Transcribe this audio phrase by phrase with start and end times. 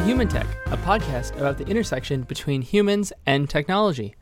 [0.00, 4.14] to Human Tech, a podcast about the intersection between humans and technology.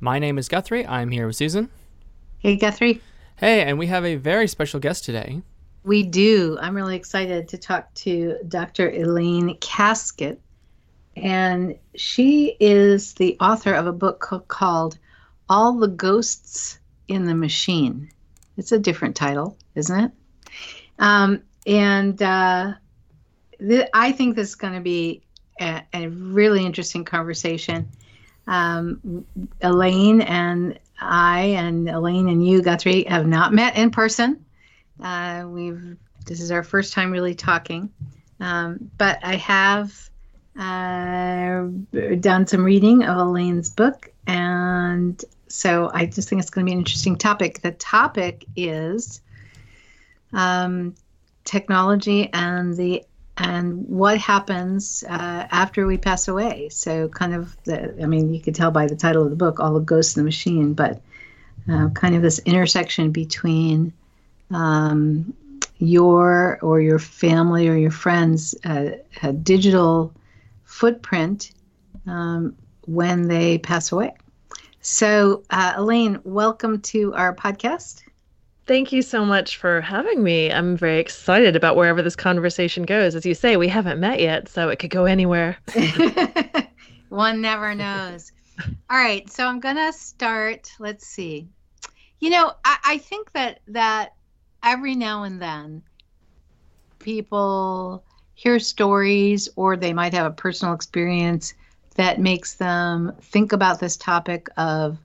[0.00, 0.86] My name is Guthrie.
[0.86, 1.68] I'm here with Susan.
[2.38, 3.02] Hey, Guthrie.
[3.36, 5.42] Hey, and we have a very special guest today.
[5.84, 6.56] We do.
[6.60, 8.90] I'm really excited to talk to Dr.
[8.90, 10.38] Elaine Kasket.
[11.16, 14.98] And she is the author of a book called
[15.48, 18.10] All the Ghosts in the Machine.
[18.56, 20.12] It's a different title, isn't it?
[20.98, 22.74] Um, and uh,
[23.60, 25.22] th- I think this is going to be
[25.60, 27.88] a, a, really interesting conversation.
[28.46, 29.24] Um,
[29.60, 34.44] Elaine and I, and Elaine and you, Guthrie, have not met in person.
[35.02, 37.90] Uh, we've this is our first time really talking,
[38.40, 40.10] um, but I have
[40.58, 41.68] uh,
[42.20, 46.74] done some reading of Elaine's book, and so I just think it's going to be
[46.74, 47.62] an interesting topic.
[47.62, 49.22] The topic is
[50.32, 50.94] um,
[51.44, 53.04] technology and the
[53.38, 56.68] and what happens uh, after we pass away.
[56.70, 59.60] So, kind of the, I mean, you could tell by the title of the book,
[59.60, 61.00] All the Ghosts in the Machine, but
[61.70, 63.92] uh, kind of this intersection between
[64.50, 65.32] um,
[65.78, 68.90] your or your family or your friends' uh,
[69.42, 70.12] digital
[70.64, 71.52] footprint
[72.06, 74.14] um, when they pass away.
[74.80, 78.02] So, uh, Elaine, welcome to our podcast.
[78.68, 80.52] Thank you so much for having me.
[80.52, 83.14] I'm very excited about wherever this conversation goes.
[83.14, 85.56] As you say, we haven't met yet, so it could go anywhere.
[87.08, 88.30] One never knows.
[88.90, 90.70] All right, so I'm gonna start.
[90.78, 91.48] Let's see.
[92.20, 94.12] You know, I, I think that that
[94.62, 95.82] every now and then
[96.98, 98.04] people
[98.34, 101.54] hear stories or they might have a personal experience
[101.94, 104.98] that makes them think about this topic of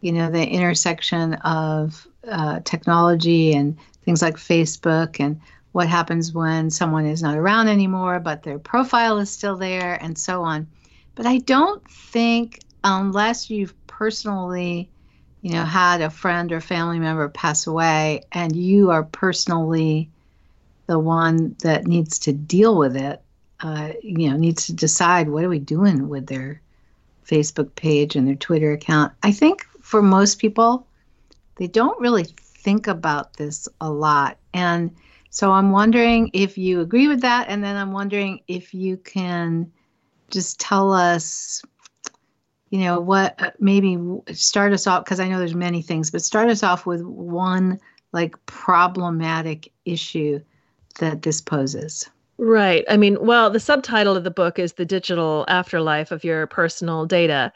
[0.00, 5.40] you know the intersection of uh, technology and things like Facebook and
[5.72, 10.18] what happens when someone is not around anymore, but their profile is still there and
[10.18, 10.66] so on.
[11.14, 14.90] But I don't think, unless you've personally,
[15.42, 20.10] you know, had a friend or family member pass away and you are personally
[20.86, 23.22] the one that needs to deal with it,
[23.60, 26.60] uh, you know, needs to decide what are we doing with their
[27.24, 29.12] Facebook page and their Twitter account.
[29.22, 30.86] I think for most people,
[31.60, 34.38] they don't really think about this a lot.
[34.54, 34.96] And
[35.28, 37.48] so I'm wondering if you agree with that.
[37.50, 39.70] And then I'm wondering if you can
[40.30, 41.60] just tell us,
[42.70, 43.98] you know, what uh, maybe
[44.32, 47.78] start us off, because I know there's many things, but start us off with one
[48.12, 50.40] like problematic issue
[50.98, 52.08] that this poses.
[52.38, 52.86] Right.
[52.88, 57.04] I mean, well, the subtitle of the book is The Digital Afterlife of Your Personal
[57.04, 57.52] Data.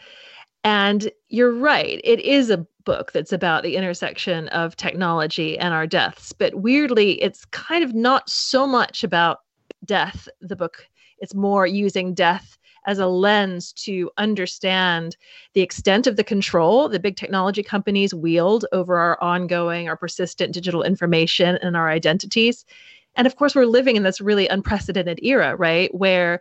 [0.63, 5.87] And you're right, it is a book that's about the intersection of technology and our
[5.87, 6.33] deaths.
[6.33, 9.41] But weirdly, it's kind of not so much about
[9.85, 10.87] death, the book.
[11.19, 15.17] It's more using death as a lens to understand
[15.55, 20.53] the extent of the control the big technology companies wield over our ongoing, our persistent
[20.53, 22.65] digital information and our identities.
[23.17, 25.95] And of course, we're living in this really unprecedented era, right?
[25.95, 26.41] Where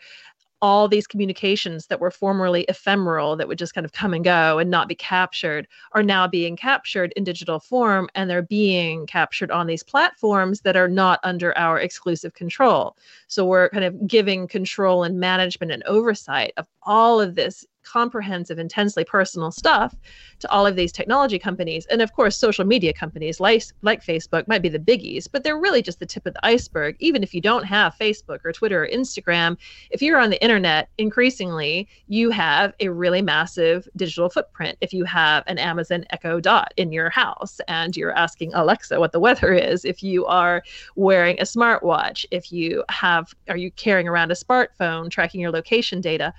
[0.63, 4.59] all these communications that were formerly ephemeral that would just kind of come and go
[4.59, 9.52] and not be captured are now being captured in digital form and they're being captured
[9.52, 12.96] on these platforms that are not under our exclusive control.
[13.28, 18.60] So we're kind of giving control and management and oversight of all of this comprehensive,
[18.60, 19.96] intensely personal stuff
[20.40, 21.86] to all of these technology companies.
[21.88, 25.60] And of course, social media companies like, like Facebook might be the biggies, but they're
[25.60, 26.96] really just the tip of the iceberg.
[27.00, 29.58] Even if you don't have Facebook or Twitter or Instagram,
[29.92, 34.78] if you're on the internet, increasingly, you have a really massive digital footprint.
[34.82, 39.12] If you have an Amazon Echo Dot in your house and you're asking Alexa what
[39.12, 40.64] the weather is, if you are
[40.96, 46.02] wearing a smartwatch, if you have, are you carrying around a smartphone tracking your location
[46.02, 46.34] data?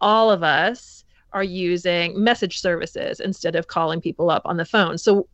[0.00, 4.98] All of us are using message services instead of calling people up on the phone.
[4.98, 5.28] So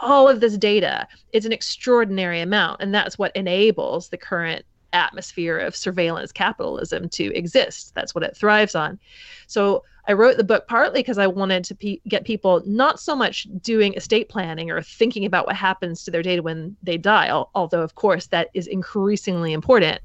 [0.00, 5.58] all of this data is an extraordinary amount and that's what enables the current atmosphere
[5.58, 7.92] of surveillance capitalism to exist.
[7.94, 8.98] That's what it thrives on.
[9.46, 13.14] So i wrote the book partly because i wanted to pe- get people not so
[13.14, 17.28] much doing estate planning or thinking about what happens to their data when they die
[17.54, 20.00] although of course that is increasingly important.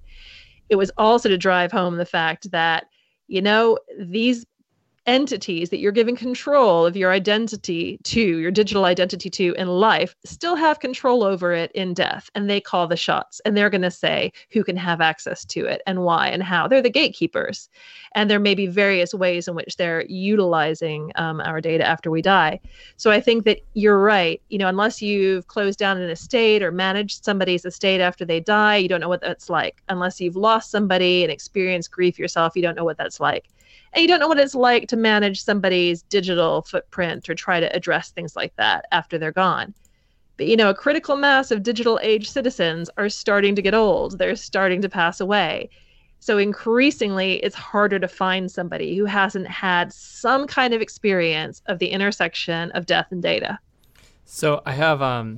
[0.69, 2.87] It was also to drive home the fact that
[3.33, 4.45] you know, these
[5.05, 10.15] entities that you're giving control of your identity to, your digital identity to in life,
[10.23, 12.29] still have control over it in death.
[12.35, 15.65] And they call the shots and they're going to say who can have access to
[15.65, 16.67] it and why and how.
[16.67, 17.69] They're the gatekeepers.
[18.15, 22.21] And there may be various ways in which they're utilizing um, our data after we
[22.21, 22.59] die.
[22.97, 24.41] So I think that you're right.
[24.49, 28.77] You know, unless you've closed down an estate or managed somebody's estate after they die,
[28.77, 29.81] you don't know what that's like.
[29.89, 33.49] Unless you've lost somebody and experienced grief yourself, you don't know what that's like
[33.93, 37.73] and you don't know what it's like to manage somebody's digital footprint or try to
[37.75, 39.73] address things like that after they're gone.
[40.37, 44.17] But you know, a critical mass of digital age citizens are starting to get old.
[44.17, 45.69] They're starting to pass away.
[46.19, 51.79] So increasingly, it's harder to find somebody who hasn't had some kind of experience of
[51.79, 53.59] the intersection of death and data.
[54.25, 55.37] So I have um,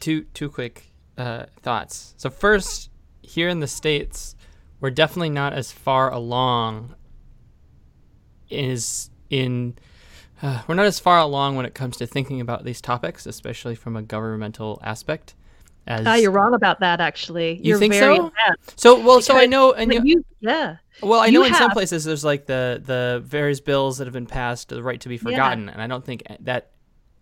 [0.00, 0.84] two two quick
[1.18, 2.14] uh, thoughts.
[2.16, 2.88] So first,
[3.20, 4.36] here in the states,
[4.80, 6.94] we're definitely not as far along
[8.52, 9.74] is in
[10.42, 13.76] uh, we're not as far along when it comes to thinking about these topics, especially
[13.76, 15.34] from a governmental aspect.
[15.86, 17.00] As ah, you're wrong about that.
[17.00, 18.32] Actually, you you're think so?
[18.76, 20.76] So well, so I know, and you, you, yeah.
[21.02, 24.12] Well, I know in have, some places there's like the the various bills that have
[24.12, 25.72] been passed, the right to be forgotten, yeah.
[25.72, 26.70] and I don't think that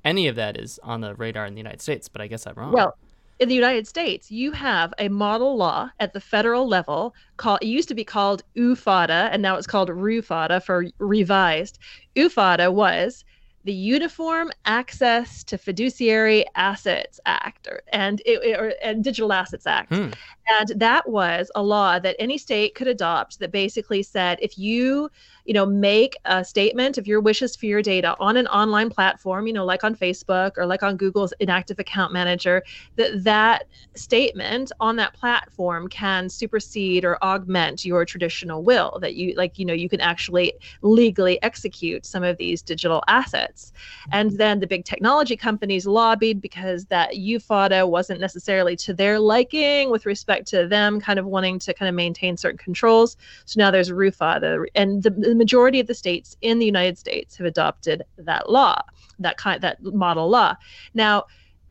[0.04, 2.08] any of that is on the radar in the United States.
[2.08, 2.72] But I guess I'm wrong.
[2.72, 2.96] Well,
[3.40, 7.66] in the United States, you have a model law at the federal level called it
[7.66, 11.78] used to be called UFADA and now it's called RUFADA for revised.
[12.16, 13.24] UFADA was
[13.64, 19.94] the Uniform Access to Fiduciary Assets Act or, and it, or, and Digital Assets Act.
[19.94, 20.10] Hmm.
[20.48, 25.10] And that was a law that any state could adopt that basically said if you
[25.50, 29.48] you know, make a statement of your wishes for your data on an online platform,
[29.48, 32.62] you know, like on Facebook or like on Google's inactive account manager,
[32.94, 33.66] that that
[33.96, 39.64] statement on that platform can supersede or augment your traditional will that you like, you
[39.64, 40.52] know, you can actually
[40.82, 43.72] legally execute some of these digital assets.
[44.12, 49.90] And then the big technology companies lobbied because that UFADA wasn't necessarily to their liking
[49.90, 53.16] with respect to them kind of wanting to kind of maintain certain controls.
[53.46, 57.36] So now there's RUFADA and the, the majority of the states in the United States
[57.38, 58.82] have adopted that law,
[59.18, 60.54] that kind that model law.
[60.94, 61.24] Now,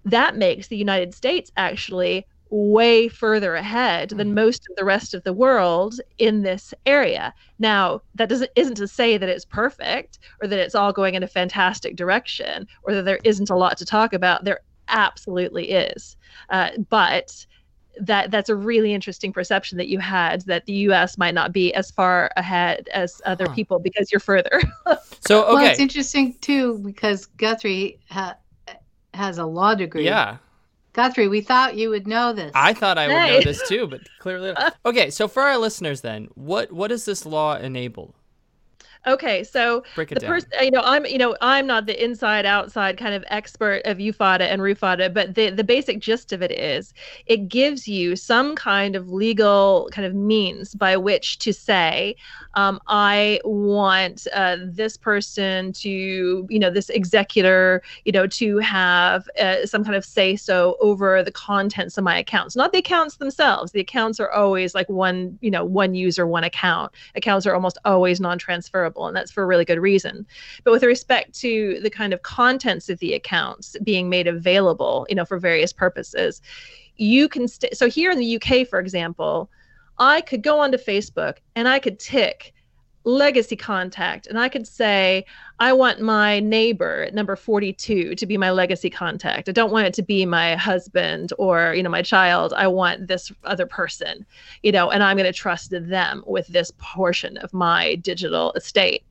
[0.06, 4.34] that makes the United States actually way further ahead than hmm.
[4.34, 7.32] most of the rest of the world in this area.
[7.60, 11.24] Now, that doesn't isn't to say that it's perfect or that it's all going in
[11.24, 14.46] a fantastic direction or that there isn't a lot to talk about.
[14.46, 16.18] There absolutely is,
[16.50, 17.46] uh, but
[18.00, 21.18] that that's a really interesting perception that you had that the U.S.
[21.18, 23.54] might not be as far ahead as other huh.
[23.54, 24.62] people because you're further.
[25.28, 28.38] so okay, well, it's interesting too because Guthrie ha-
[29.14, 30.06] has a law degree.
[30.06, 30.38] Yeah.
[30.94, 32.52] Guthrie, we thought you would know this.
[32.56, 33.32] I thought I would hey.
[33.32, 34.54] know this too, but clearly.
[34.86, 38.16] Okay, so for our listeners, then, what what does this law enable?
[39.08, 42.46] Okay, so Break it the person, you know, I'm, you know, I'm not the inside
[42.46, 46.52] outside kind of expert of UFADA and RUFADA, but the the basic gist of it
[46.52, 46.94] is,
[47.26, 52.18] it gives you some kind of legal kind of means by which to say,
[52.56, 59.30] um, I want uh, this person to, you know, this executor, you know, to have
[59.40, 63.16] uh, some kind of say so over the contents of my accounts, not the accounts
[63.16, 63.72] themselves.
[63.72, 66.92] The accounts are always like one, you know, one user, one account.
[67.16, 70.26] Accounts are almost always non-transferable, and that's for a really good reason.
[70.64, 75.16] But with respect to the kind of contents of the accounts being made available, you
[75.16, 76.42] know, for various purposes,
[76.96, 77.48] you can.
[77.48, 79.50] St- so here in the UK, for example
[80.00, 82.54] I could go onto Facebook and I could tick
[83.10, 85.26] legacy contact and I could say,
[85.60, 89.50] I want my neighbor at number 42 to be my legacy contact.
[89.50, 92.54] I don't want it to be my husband or, you know, my child.
[92.54, 94.26] I want this other person,
[94.64, 99.04] you know, and I'm going to trust them with this portion of my digital estate.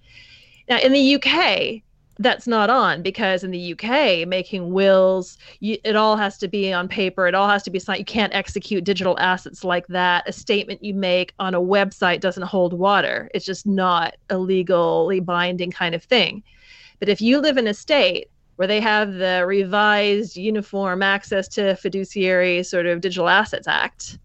[0.68, 1.82] Now, in the UK,
[2.18, 6.72] that's not on because in the UK, making wills, you, it all has to be
[6.72, 7.26] on paper.
[7.26, 8.00] It all has to be signed.
[8.00, 10.28] You can't execute digital assets like that.
[10.28, 13.30] A statement you make on a website doesn't hold water.
[13.34, 16.42] It's just not a legally binding kind of thing.
[16.98, 21.76] But if you live in a state where they have the revised Uniform Access to
[21.76, 24.18] Fiduciary sort of Digital Assets Act,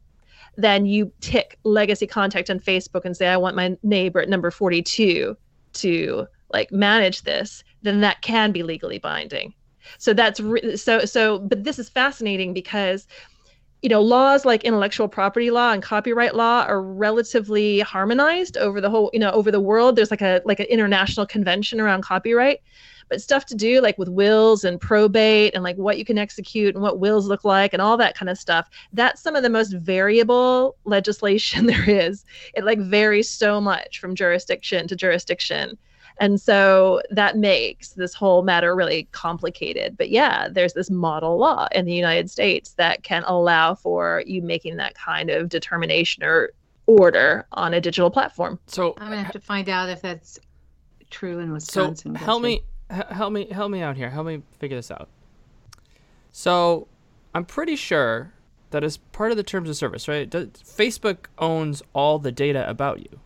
[0.57, 4.49] then you tick legacy contact on Facebook and say, I want my neighbor at number
[4.49, 5.37] 42
[5.73, 9.53] to like manage this, then that can be legally binding.
[9.97, 11.39] So that's re- so so.
[11.39, 13.07] But this is fascinating because
[13.83, 18.89] you know laws like intellectual property law and copyright law are relatively harmonized over the
[18.89, 22.59] whole you know over the world there's like a like an international convention around copyright
[23.09, 26.73] but stuff to do like with wills and probate and like what you can execute
[26.73, 29.49] and what wills look like and all that kind of stuff that's some of the
[29.49, 32.23] most variable legislation there is
[32.53, 35.77] it like varies so much from jurisdiction to jurisdiction
[36.19, 39.97] And so that makes this whole matter really complicated.
[39.97, 44.41] But yeah, there's this model law in the United States that can allow for you
[44.41, 46.51] making that kind of determination or
[46.85, 48.59] order on a digital platform.
[48.67, 50.39] So I'm gonna have to find out if that's
[51.09, 52.15] true in Wisconsin.
[52.15, 54.09] So help me, help me, help me out here.
[54.09, 55.09] Help me figure this out.
[56.31, 56.87] So
[57.33, 58.33] I'm pretty sure
[58.71, 60.29] that as part of the terms of service, right?
[60.29, 63.19] Facebook owns all the data about you.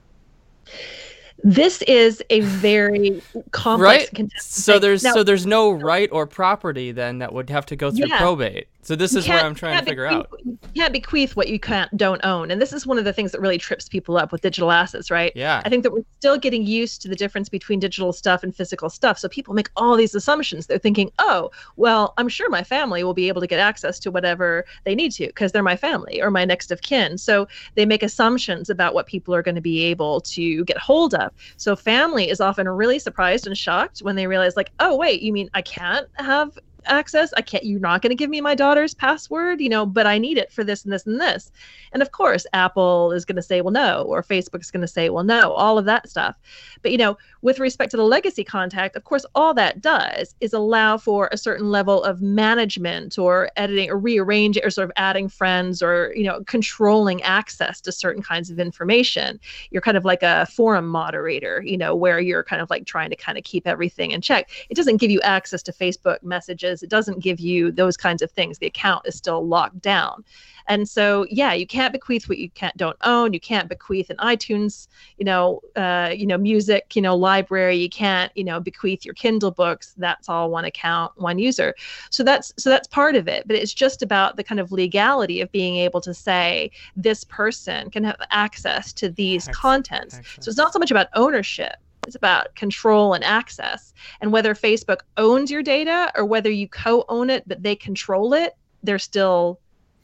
[1.43, 4.31] This is a very complex right?
[4.39, 7.91] So there's now, so there's no right or property then that would have to go
[7.91, 8.17] through yeah.
[8.17, 8.67] probate.
[8.87, 10.31] So this is where I'm trying to figure out.
[10.45, 13.33] You can't bequeath what you can't don't own, and this is one of the things
[13.33, 15.33] that really trips people up with digital assets, right?
[15.35, 15.61] Yeah.
[15.65, 18.89] I think that we're still getting used to the difference between digital stuff and physical
[18.89, 19.19] stuff.
[19.19, 20.67] So people make all these assumptions.
[20.67, 24.09] They're thinking, oh, well, I'm sure my family will be able to get access to
[24.09, 27.17] whatever they need to because they're my family or my next of kin.
[27.17, 31.13] So they make assumptions about what people are going to be able to get hold
[31.13, 31.33] of.
[31.57, 35.33] So family is often really surprised and shocked when they realize, like, oh wait, you
[35.33, 37.33] mean I can't have access.
[37.35, 40.17] I can't, you're not going to give me my daughter's password, you know, but I
[40.17, 41.51] need it for this and this and this.
[41.91, 44.87] And of course, Apple is going to say, well, no, or Facebook is going to
[44.87, 46.35] say, well, no, all of that stuff.
[46.81, 50.53] But, you know, with respect to the legacy contact, of course, all that does is
[50.53, 55.29] allow for a certain level of management or editing or rearranging or sort of adding
[55.29, 59.39] friends or, you know, controlling access to certain kinds of information.
[59.71, 63.09] You're kind of like a forum moderator, you know, where you're kind of like trying
[63.09, 64.49] to kind of keep everything in check.
[64.69, 68.31] It doesn't give you access to Facebook messages it doesn't give you those kinds of
[68.31, 68.57] things.
[68.57, 70.23] The account is still locked down.
[70.67, 73.33] And so, yeah, you can't bequeath what you can't don't own.
[73.33, 77.77] You can't bequeath an iTunes, you know, uh, you know, music, you know, library.
[77.77, 79.93] You can't, you know, bequeath your Kindle books.
[79.97, 81.73] That's all one account, one user.
[82.09, 83.47] So that's so that's part of it.
[83.47, 87.89] But it's just about the kind of legality of being able to say this person
[87.89, 90.19] can have access to these contents.
[90.39, 91.75] So it's not so much about ownership
[92.07, 93.93] it's about control and access.
[94.21, 98.55] And whether Facebook owns your data or whether you co-own it but they control it,
[98.81, 99.59] they're still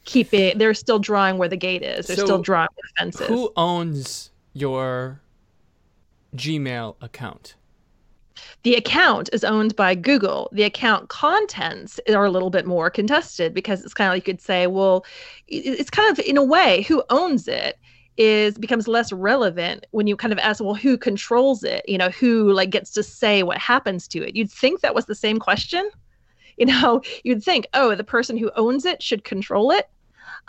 [0.06, 2.08] keeping they're still drawing where the gate is.
[2.08, 3.28] They're so still drawing the fences.
[3.28, 5.22] Who owns your
[6.36, 7.56] Gmail account?
[8.64, 10.50] The account is owned by Google.
[10.52, 14.34] The account contents are a little bit more contested because it's kind of like you
[14.34, 15.06] could say, well,
[15.48, 17.78] it's kind of in a way who owns it
[18.18, 21.88] is becomes less relevant when you kind of ask well who controls it?
[21.88, 24.36] You know who like gets to say what happens to it?
[24.36, 25.90] You'd think that was the same question.
[26.56, 29.90] You know you'd think oh the person who owns it should control it.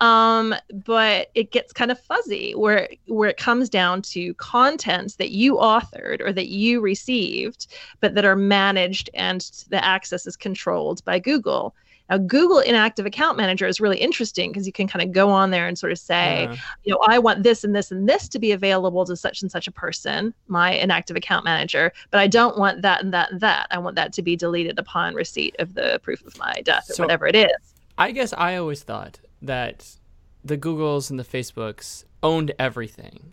[0.01, 0.55] Um,
[0.85, 5.55] but it gets kind of fuzzy where where it comes down to contents that you
[5.55, 7.69] authored or that you received
[8.01, 9.41] but that are managed and
[9.71, 11.75] the access is controlled by google
[12.11, 15.51] now, Google Inactive Account Manager is really interesting because you can kind of go on
[15.51, 16.57] there and sort of say, yeah.
[16.85, 19.51] you know, I want this and this and this to be available to such and
[19.51, 23.41] such a person, my inactive account manager, but I don't want that and that and
[23.41, 23.69] that.
[23.71, 26.95] I want that to be deleted upon receipt of the proof of my death or
[26.95, 27.75] so whatever it is.
[27.97, 29.97] I guess I always thought that
[30.45, 33.33] the Googles and the Facebooks owned everything.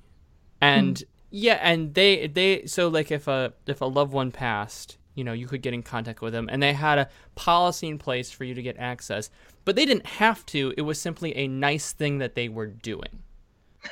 [0.61, 1.03] And mm.
[1.29, 5.33] yeah, and they they so like if a if a loved one passed, you know
[5.33, 6.49] you could get in contact with them.
[6.51, 9.29] And they had a policy in place for you to get access.
[9.65, 10.73] But they didn't have to.
[10.77, 13.23] It was simply a nice thing that they were doing.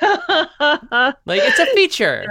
[1.26, 2.26] Like it's a feature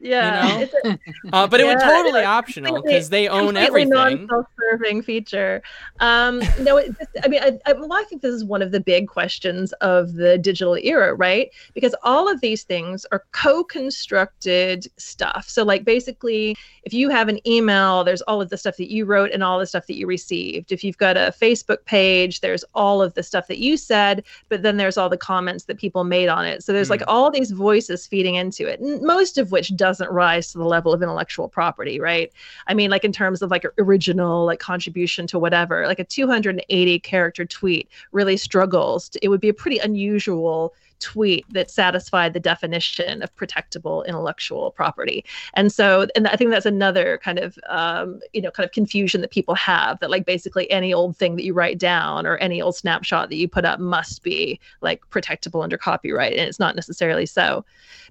[0.00, 0.96] yeah, you know?
[1.32, 3.90] uh, but yeah, it was totally optional because they own everything.
[3.90, 5.62] Non-self-serving feature.
[6.00, 8.72] Um, no, it just, I mean, I, I, well, I think this is one of
[8.72, 11.50] the big questions of the digital era, right?
[11.74, 15.48] Because all of these things are co-constructed stuff.
[15.48, 19.04] So, like, basically, if you have an email, there's all of the stuff that you
[19.04, 20.72] wrote and all the stuff that you received.
[20.72, 24.62] If you've got a Facebook page, there's all of the stuff that you said, but
[24.62, 26.62] then there's all the comments that people made on it.
[26.62, 26.92] So there's mm.
[26.92, 30.64] like all these voices feeding into it, most of which does doesn't rise to the
[30.64, 32.32] level of intellectual property, right?
[32.68, 37.00] I mean, like in terms of like original, like contribution to whatever, like a 280
[37.00, 39.08] character tweet really struggles.
[39.08, 44.70] To, it would be a pretty unusual tweet that satisfied the definition of protectable intellectual
[44.70, 45.24] property.
[45.54, 49.20] And so, and I think that's another kind of, um, you know, kind of confusion
[49.22, 52.60] that people have that like basically any old thing that you write down or any
[52.60, 56.32] old snapshot that you put up must be like protectable under copyright.
[56.32, 57.64] And it's not necessarily so.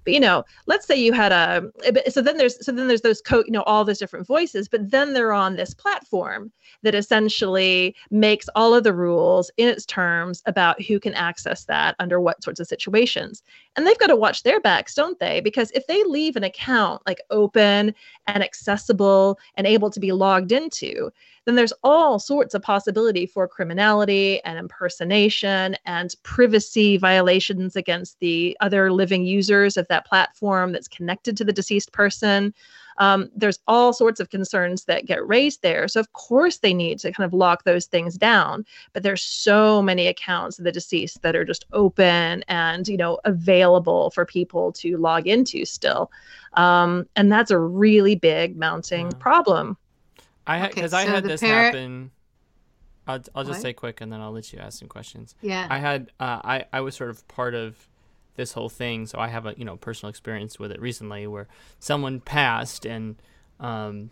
[0.04, 1.70] But, you know, let's say you had a,
[2.10, 4.90] so then there's, so then there's those, co- you know, all those different voices, but
[4.90, 6.50] then they're on this platform
[6.82, 11.94] that essentially makes all of the rules in its terms about who can access that
[11.98, 12.79] under what sorts of situations.
[12.86, 15.40] And they've got to watch their backs, don't they?
[15.40, 17.94] Because if they leave an account like open
[18.26, 21.10] and accessible and able to be logged into,
[21.46, 28.56] then there's all sorts of possibility for criminality and impersonation and privacy violations against the
[28.60, 32.54] other living users of that platform that's connected to the deceased person.
[33.00, 35.88] Um, there's all sorts of concerns that get raised there.
[35.88, 38.64] So of course they need to kind of lock those things down.
[38.92, 43.18] But there's so many accounts of the deceased that are just open and you know
[43.24, 46.12] available for people to log into still,
[46.54, 49.18] um, and that's a really big mounting yeah.
[49.18, 49.76] problem.
[50.46, 51.74] I because okay, so I had this parrot...
[51.74, 52.10] happen.
[53.06, 53.62] I'll, I'll just what?
[53.62, 55.34] say quick and then I'll let you ask some questions.
[55.40, 55.66] Yeah.
[55.68, 57.88] I had uh, I I was sort of part of
[58.40, 61.46] this whole thing, so I have a you know personal experience with it recently where
[61.78, 63.16] someone passed and
[63.60, 64.10] um,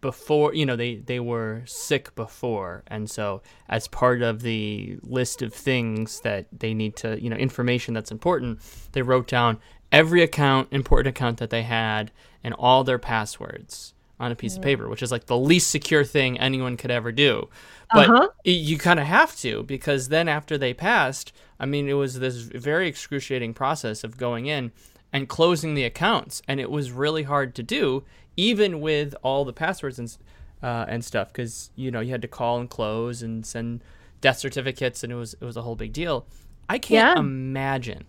[0.00, 5.42] before you know they they were sick before and so as part of the list
[5.42, 8.58] of things that they need to you know information that's important
[8.92, 9.58] they wrote down
[9.92, 12.10] every account important account that they had
[12.42, 16.04] and all their passwords on a piece of paper, which is like the least secure
[16.04, 17.48] thing anyone could ever do.
[17.92, 18.28] But uh-huh.
[18.44, 22.36] you kind of have to because then after they passed, I mean, it was this
[22.36, 24.72] very excruciating process of going in
[25.12, 28.04] and closing the accounts, and it was really hard to do,
[28.36, 30.16] even with all the passwords and
[30.62, 33.84] uh, and stuff, because you know you had to call and close and send
[34.20, 36.26] death certificates, and it was it was a whole big deal.
[36.68, 37.20] I can't yeah.
[37.20, 38.04] imagine.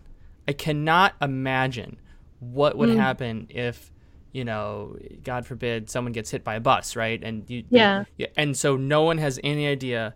[0.48, 2.00] I cannot imagine
[2.40, 2.98] what would mm.
[2.98, 3.92] happen if
[4.32, 7.22] you know, God forbid someone gets hit by a bus, right?
[7.22, 8.06] And you, yeah.
[8.18, 10.16] You, and so no one has any idea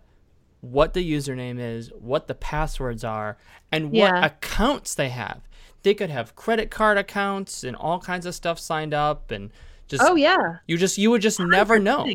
[0.70, 3.36] what the username is, what the passwords are,
[3.70, 4.26] and what yeah.
[4.26, 5.40] accounts they have.
[5.82, 9.50] They could have credit card accounts and all kinds of stuff signed up, and
[9.88, 12.06] just oh yeah, you just you would just never know.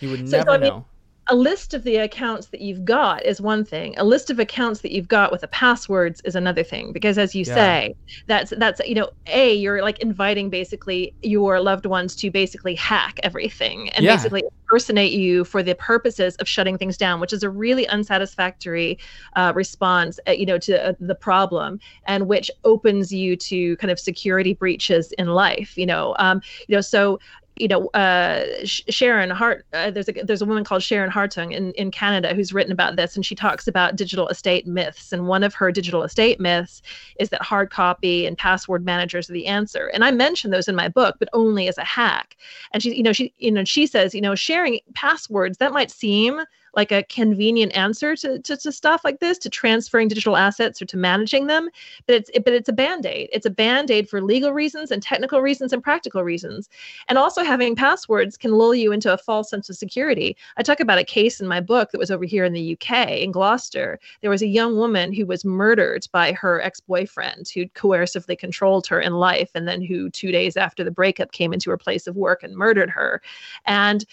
[0.00, 0.86] You would so, never so, I mean, know
[1.28, 4.80] a list of the accounts that you've got is one thing a list of accounts
[4.80, 7.54] that you've got with the passwords is another thing because as you yeah.
[7.54, 7.94] say
[8.26, 13.20] that's that's you know a you're like inviting basically your loved ones to basically hack
[13.22, 14.16] everything and yeah.
[14.16, 18.98] basically impersonate you for the purposes of shutting things down which is a really unsatisfactory
[19.36, 23.92] uh, response uh, you know to uh, the problem and which opens you to kind
[23.92, 27.20] of security breaches in life you know um, you know so
[27.56, 29.66] you know, uh, Sharon Hart.
[29.72, 32.96] Uh, there's a there's a woman called Sharon Hartung in in Canada who's written about
[32.96, 35.12] this, and she talks about digital estate myths.
[35.12, 36.80] And one of her digital estate myths
[37.20, 39.88] is that hard copy and password managers are the answer.
[39.88, 42.36] And I mention those in my book, but only as a hack.
[42.72, 45.90] And she, you know, she, you know, she says, you know, sharing passwords that might
[45.90, 46.40] seem
[46.74, 50.86] like a convenient answer to, to, to stuff like this, to transferring digital assets or
[50.86, 51.68] to managing them.
[52.06, 53.28] But it's it, but it's a band-aid.
[53.32, 56.68] It's a band-aid for legal reasons and technical reasons and practical reasons.
[57.08, 60.36] And also having passwords can lull you into a false sense of security.
[60.56, 63.10] I talk about a case in my book that was over here in the UK
[63.10, 63.98] in Gloucester.
[64.20, 69.00] There was a young woman who was murdered by her ex-boyfriend who coercively controlled her
[69.00, 72.16] in life and then who 2 days after the breakup came into her place of
[72.16, 73.20] work and murdered her.
[73.66, 74.04] And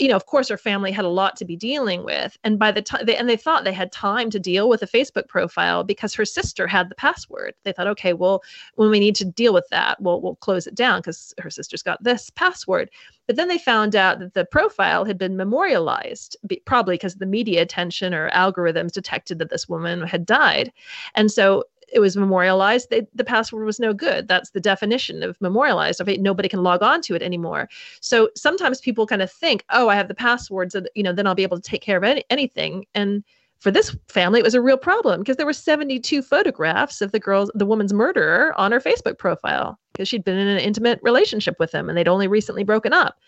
[0.00, 2.38] you know, of course, her family had a lot to be dealing with.
[2.42, 4.86] And by the time they, and they thought they had time to deal with a
[4.86, 7.54] Facebook profile because her sister had the password.
[7.64, 8.42] They thought, okay, well,
[8.76, 11.82] when we need to deal with that, we'll, we'll close it down because her sister's
[11.82, 12.90] got this password.
[13.26, 16.34] But then they found out that the profile had been memorialized,
[16.64, 20.72] probably because the media attention or algorithms detected that this woman had died.
[21.14, 24.28] And so it was memorialized, they, the password was no good.
[24.28, 26.00] That's the definition of memorialized.
[26.00, 27.68] Of it, nobody can log on to it anymore.
[28.00, 31.26] So sometimes people kind of think, oh, I have the passwords, and you know, then
[31.26, 32.86] I'll be able to take care of any, anything.
[32.94, 33.24] And
[33.60, 37.20] for this family, it was a real problem because there were 72 photographs of the
[37.20, 41.56] girl's, the woman's murderer on her Facebook profile because she'd been in an intimate relationship
[41.58, 43.18] with him and they'd only recently broken up.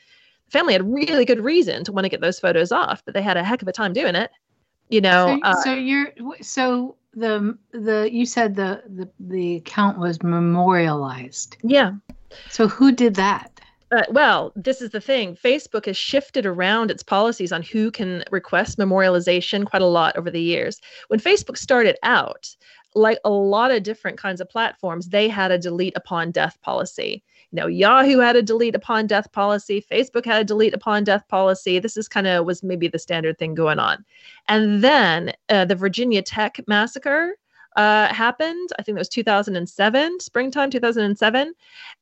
[0.47, 3.23] The family had really good reason to want to get those photos off, but they
[3.23, 4.31] had a heck of a time doing it.
[4.89, 5.39] You know.
[5.43, 11.57] So, uh, so you're so the the you said the the the account was memorialized.
[11.63, 11.93] Yeah.
[12.51, 13.61] So who did that?
[13.91, 15.37] Uh, well, this is the thing.
[15.37, 20.31] Facebook has shifted around its policies on who can request memorialization quite a lot over
[20.31, 20.81] the years.
[21.09, 22.49] When Facebook started out,
[22.95, 27.23] like a lot of different kinds of platforms, they had a delete upon death policy.
[27.55, 31.79] Know, Yahoo had a delete upon death policy, Facebook had a delete upon death policy.
[31.79, 34.05] This is kind of was maybe the standard thing going on.
[34.49, 37.37] And then uh, the Virginia Tech massacre
[37.77, 38.71] uh, happened.
[38.79, 41.55] I think that was 2007, springtime 2007,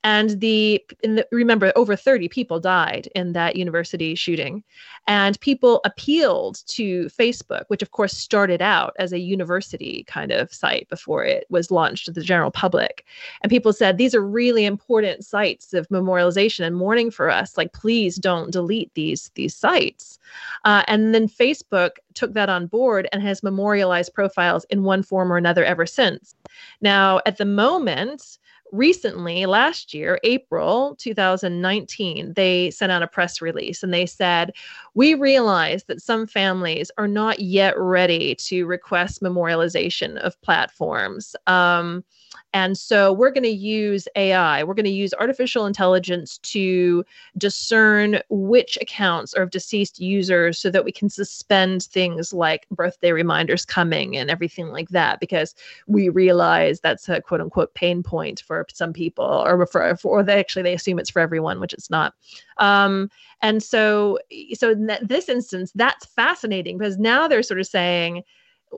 [0.02, 4.64] and the, the, remember over 30 people died in that university shooting,
[5.06, 10.52] and people appealed to Facebook, which of course started out as a university kind of
[10.52, 13.04] site before it was launched to the general public,
[13.42, 17.56] and people said these are really important sites of memorialization and mourning for us.
[17.56, 20.18] Like please don't delete these these sites,
[20.64, 25.32] uh, and then Facebook took that on board and has memorialized profiles in one form
[25.32, 26.34] or another ever since.
[26.80, 28.38] Now, at the moment,
[28.72, 34.52] recently, last year, April 2019, they sent out a press release and they said,
[34.94, 41.34] We realize that some families are not yet ready to request memorialization of platforms.
[41.46, 42.04] Um,
[42.52, 47.04] and so we're going to use AI, we're going to use artificial intelligence to
[47.38, 53.12] discern which accounts are of deceased users so that we can suspend things like birthday
[53.12, 55.54] reminders coming and everything like that, because
[55.86, 60.38] we realize that's a quote unquote pain point for some people, or for, or they
[60.38, 62.14] actually they assume it's for everyone, which it's not.
[62.58, 63.10] Um,
[63.42, 64.18] and so,
[64.54, 68.22] so in this instance, that's fascinating because now they're sort of saying,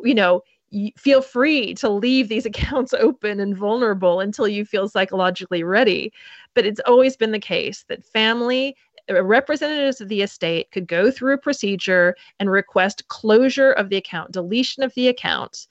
[0.02, 0.42] you know,
[0.96, 6.12] feel free to leave these accounts open and vulnerable until you feel psychologically ready.
[6.54, 8.76] But it's always been the case that family
[9.10, 13.96] uh, representatives of the estate could go through a procedure and request closure of the
[13.96, 15.66] account, deletion of the account.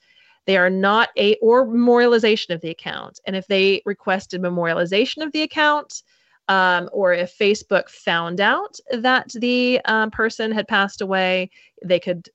[0.46, 3.20] They are not a or memorialization of the account.
[3.26, 6.02] And if they requested memorialization of the account,
[6.48, 11.50] um, or if Facebook found out that the um, person had passed away,
[11.84, 12.28] they could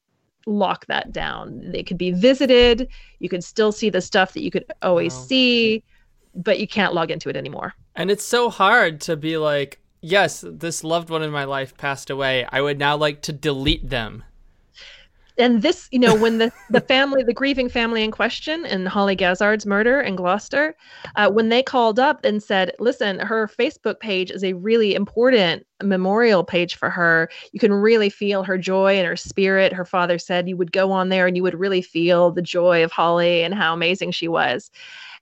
[0.45, 1.71] lock that down.
[1.71, 2.87] They could be visited.
[3.19, 5.21] You could still see the stuff that you could always wow.
[5.23, 5.83] see,
[6.33, 7.73] but you can't log into it anymore.
[7.95, 12.09] And it's so hard to be like, yes, this loved one in my life passed
[12.09, 12.47] away.
[12.49, 14.23] I would now like to delete them
[15.37, 19.15] and this, you know, when the the family, the grieving family in question in Holly
[19.15, 20.75] Gazzard's murder in Gloucester,
[21.15, 25.65] uh, when they called up and said, "Listen, her Facebook page is a really important
[25.83, 27.29] memorial page for her.
[27.51, 30.91] You can really feel her joy and her spirit." Her father said you would go
[30.91, 34.27] on there and you would really feel the joy of Holly and how amazing she
[34.27, 34.71] was.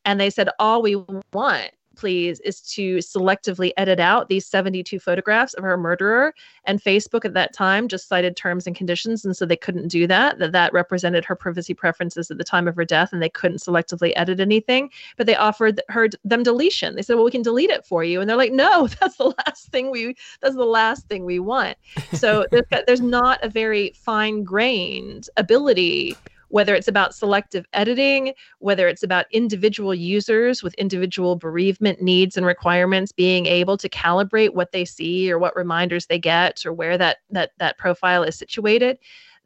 [0.05, 0.95] And they said, "All we
[1.33, 6.33] want please, is to selectively edit out these 72 photographs of her murderer.
[6.65, 9.25] And Facebook at that time just cited terms and conditions.
[9.25, 12.67] And so they couldn't do that, that that represented her privacy preferences at the time
[12.67, 13.13] of her death.
[13.13, 14.89] And they couldn't selectively edit anything.
[15.17, 16.95] But they offered her them deletion.
[16.95, 18.21] They said, well, we can delete it for you.
[18.21, 21.77] And they're like, no, that's the last thing we, that's the last thing we want.
[22.13, 26.15] So there's, there's not a very fine grained ability
[26.55, 32.45] whether it's about selective editing, whether it's about individual users with individual bereavement needs and
[32.45, 36.97] requirements being able to calibrate what they see or what reminders they get or where
[36.97, 38.97] that that that profile is situated.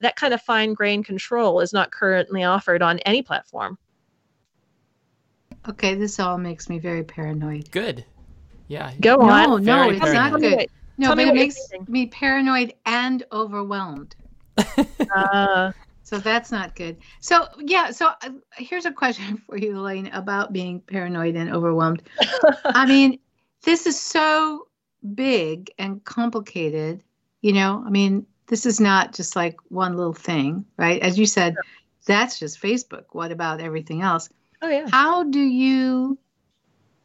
[0.01, 3.79] That kind of fine grained control is not currently offered on any platform.
[5.67, 7.71] Okay, this all makes me very paranoid.
[7.71, 8.05] Good.
[8.67, 8.93] Yeah.
[9.01, 9.63] Go no, on.
[9.63, 10.69] No, no, it's not good.
[10.99, 14.15] No, Tell but it makes me paranoid and overwhelmed.
[15.15, 15.71] uh,
[16.09, 16.97] so that's not good.
[17.19, 22.01] So yeah, so uh, here's a question for you, Elaine, about being paranoid and overwhelmed.
[22.65, 23.19] I mean,
[23.61, 24.67] this is so
[25.13, 27.03] big and complicated.
[27.41, 30.99] You know, I mean, this is not just like one little thing, right?
[31.03, 31.63] As you said, sure.
[32.07, 33.05] that's just Facebook.
[33.11, 34.29] What about everything else?
[34.63, 34.87] Oh yeah.
[34.89, 36.17] How do you?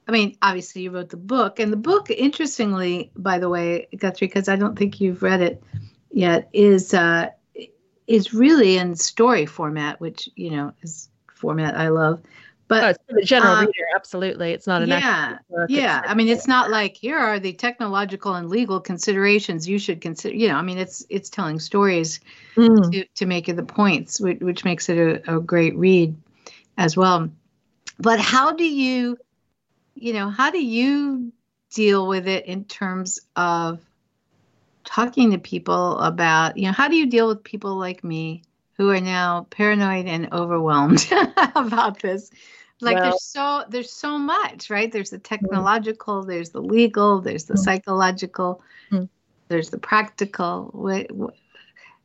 [0.09, 4.29] I mean, obviously you wrote the book, and the book, interestingly, by the way, Guthrie,
[4.29, 5.63] because I don't think you've read it
[6.11, 7.29] yet, is uh,
[8.07, 12.21] is really in story format, which you know is format I love.
[12.67, 15.37] But oh, the general um, reader, absolutely, it's not an yeah,
[15.69, 16.03] yeah.
[16.07, 20.35] I mean, it's not like here are the technological and legal considerations you should consider.
[20.35, 22.21] You know, I mean, it's it's telling stories
[22.57, 22.91] mm.
[22.91, 26.17] to to make the points, which, which makes it a, a great read
[26.79, 27.29] as well.
[27.99, 29.19] But how do you,
[29.95, 31.33] you know, how do you
[31.75, 33.81] deal with it in terms of
[34.85, 38.43] talking to people about, you know, how do you deal with people like me
[38.77, 41.07] who are now paranoid and overwhelmed
[41.55, 42.31] about this?
[42.81, 44.91] Like well, there's so there's so much, right?
[44.91, 45.35] There's the mm-hmm.
[45.35, 46.31] technological, mm-hmm.
[46.31, 47.63] there's the legal, there's the mm-hmm.
[47.63, 49.05] psychological, mm-hmm.
[49.49, 50.71] there's the practical.
[50.73, 51.35] What, what,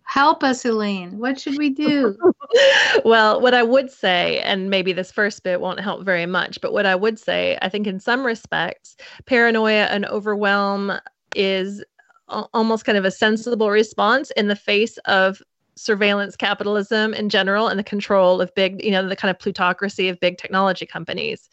[0.03, 1.17] help us, Elaine.
[1.17, 2.17] What should we do?
[3.05, 6.73] well, what I would say, and maybe this first bit won't help very much, but
[6.73, 10.93] what I would say, I think in some respects, paranoia and overwhelm
[11.35, 11.83] is
[12.29, 15.41] almost kind of a sensible response in the face of
[15.75, 20.09] surveillance capitalism in general and the control of big, you know, the kind of plutocracy
[20.09, 21.49] of big technology companies.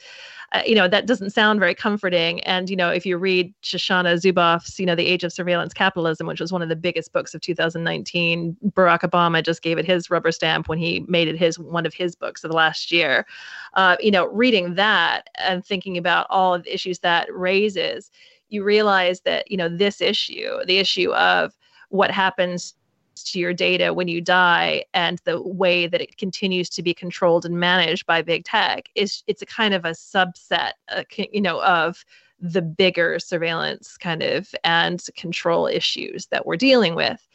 [0.53, 2.41] Uh, you know, that doesn't sound very comforting.
[2.41, 6.27] And, you know, if you read Shoshana Zuboff's, you know, The Age of Surveillance Capitalism,
[6.27, 10.09] which was one of the biggest books of 2019, Barack Obama just gave it his
[10.09, 13.27] rubber stamp when he made it his one of his books of the last year.
[13.75, 18.11] Uh, you know, reading that and thinking about all of the issues that raises,
[18.49, 21.57] you realize that you know this issue the issue of
[21.89, 22.75] what happens
[23.15, 27.47] to your data when you die and the way that it continues to be controlled
[27.47, 31.63] and managed by big tech is it's a kind of a subset uh, you know
[31.63, 32.05] of
[32.39, 37.27] the bigger surveillance kind of and control issues that we're dealing with.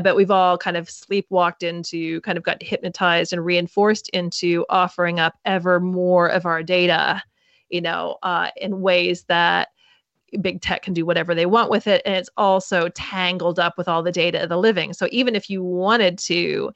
[0.00, 5.18] But we've all kind of sleepwalked into, kind of got hypnotized and reinforced into offering
[5.18, 7.20] up ever more of our data
[7.74, 9.68] you know, uh, in ways that
[10.40, 12.02] big tech can do whatever they want with it.
[12.04, 14.92] And it's also tangled up with all the data of the living.
[14.92, 16.72] So even if you wanted to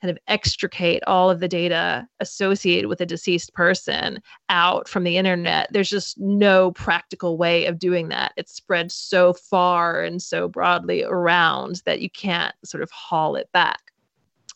[0.00, 5.18] kind of extricate all of the data associated with a deceased person out from the
[5.18, 8.32] internet, there's just no practical way of doing that.
[8.36, 13.50] It's spread so far and so broadly around that you can't sort of haul it
[13.52, 13.80] back.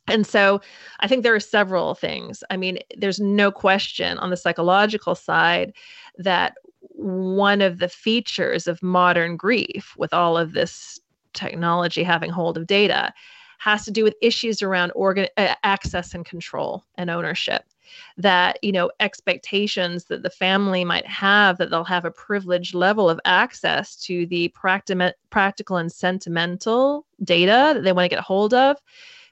[0.06, 0.60] And so
[1.00, 2.44] I think there are several things.
[2.50, 5.72] I mean, there's no question on the psychological side
[6.18, 6.54] that
[6.90, 11.00] one of the features of modern grief, with all of this
[11.32, 13.12] technology having hold of data,
[13.58, 17.64] has to do with issues around organ uh, access and control and ownership.
[18.16, 23.08] That you know expectations that the family might have that they'll have a privileged level
[23.08, 28.52] of access to the practi- practical and sentimental data that they want to get hold
[28.52, 28.78] of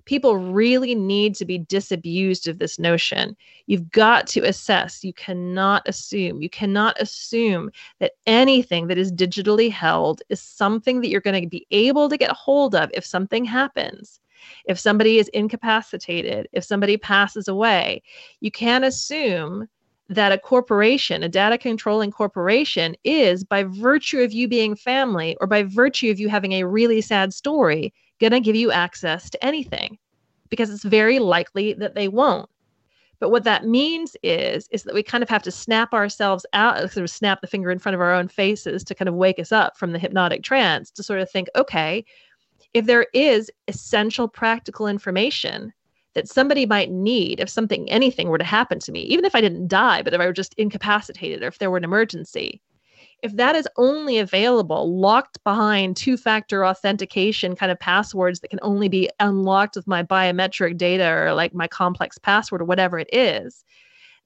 [0.05, 3.37] people really need to be disabused of this notion.
[3.67, 5.05] You've got to assess.
[5.05, 6.43] You cannot assume.
[6.43, 11.49] You cannot assume that anything that is digitally held is something that you're going to
[11.49, 14.21] be able to get hold of if something happens.
[14.65, 18.03] If somebody is incapacitated, if somebody passes away,
[18.41, 19.69] you can't assume
[20.09, 25.47] that a corporation, a data controlling corporation, is by virtue of you being family or
[25.47, 29.45] by virtue of you having a really sad story, going to give you access to
[29.45, 29.99] anything
[30.49, 32.49] because it's very likely that they won't.
[33.19, 36.79] But what that means is is that we kind of have to snap ourselves out,
[36.79, 39.39] sort of snap the finger in front of our own faces to kind of wake
[39.39, 42.05] us up from the hypnotic trance to sort of think, okay,
[42.75, 45.73] if there is essential practical information
[46.15, 49.41] that somebody might need if something anything were to happen to me, even if I
[49.41, 52.61] didn't die, but if I were just incapacitated or if there were an emergency,
[53.23, 58.59] if that is only available locked behind two factor authentication kind of passwords that can
[58.63, 63.09] only be unlocked with my biometric data or like my complex password or whatever it
[63.13, 63.65] is,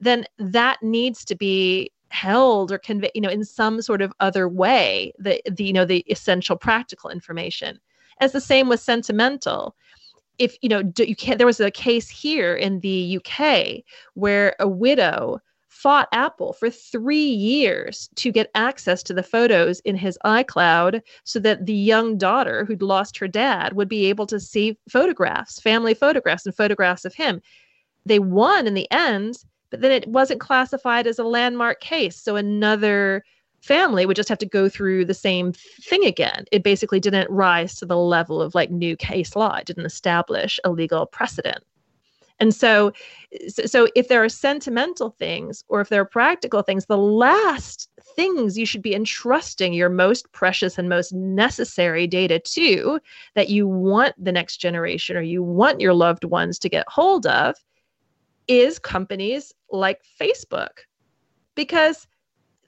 [0.00, 4.48] then that needs to be held or convey you know in some sort of other
[4.48, 7.78] way the, the you know the essential practical information.
[8.20, 9.76] As the same with sentimental.
[10.38, 13.82] If you know do, you can't there was a case here in the uk
[14.14, 15.40] where a widow
[15.76, 21.38] fought Apple for three years to get access to the photos in his iCloud so
[21.38, 25.92] that the young daughter who'd lost her dad would be able to see photographs, family
[25.92, 27.42] photographs, and photographs of him.
[28.06, 32.16] They won in the end, but then it wasn't classified as a landmark case.
[32.16, 33.22] So another
[33.60, 36.46] family would just have to go through the same thing again.
[36.52, 40.58] It basically didn't rise to the level of like new case law, it didn't establish
[40.64, 41.62] a legal precedent.
[42.38, 42.92] And so,
[43.48, 48.58] so if there are sentimental things or if there are practical things, the last things
[48.58, 53.00] you should be entrusting your most precious and most necessary data to
[53.34, 57.26] that you want the next generation or you want your loved ones to get hold
[57.26, 57.56] of
[58.48, 60.80] is companies like Facebook
[61.54, 62.06] because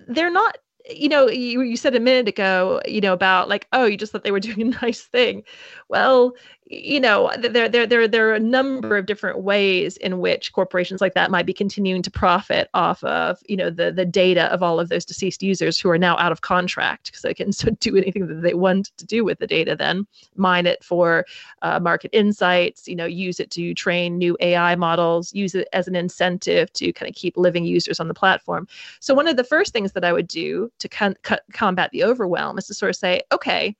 [0.09, 3.85] they're not you know, you, you said a minute ago, you know, about like, oh,
[3.85, 5.43] you just thought they were doing a nice thing.
[5.89, 6.33] Well,
[6.71, 11.01] you know, there, there, there, there are a number of different ways in which corporations
[11.01, 14.63] like that might be continuing to profit off of, you know, the the data of
[14.63, 17.71] all of those deceased users who are now out of contract because they can so
[17.81, 19.77] do anything that they want to do with the data.
[19.77, 21.25] Then mine it for
[21.63, 25.89] uh, market insights, you know, use it to train new AI models, use it as
[25.89, 28.69] an incentive to kind of keep living users on the platform.
[29.01, 31.17] So one of the first things that I would do to con-
[31.53, 33.75] combat the overwhelm is to sort of say, okay,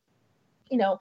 [0.71, 0.99] you know,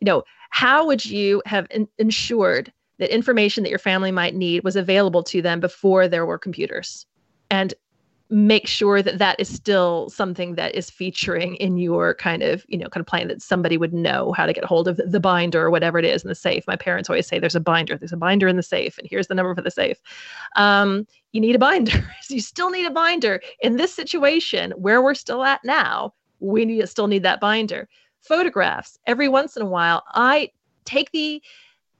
[0.00, 4.64] you know how would you have in- ensured that information that your family might need
[4.64, 7.06] was available to them before there were computers?
[7.50, 7.74] And
[8.28, 12.76] make sure that that is still something that is featuring in your kind of you
[12.76, 15.64] know kind of plan that somebody would know how to get hold of the binder
[15.64, 16.64] or whatever it is in the safe.
[16.66, 19.28] My parents always say there's a binder there's a binder in the safe and here's
[19.28, 19.98] the number for the safe.
[20.56, 22.04] Um, you need a binder.
[22.28, 23.40] You still need a binder.
[23.60, 27.88] In this situation where we're still at now we need still need that binder
[28.26, 30.50] photographs every once in a while i
[30.84, 31.42] take the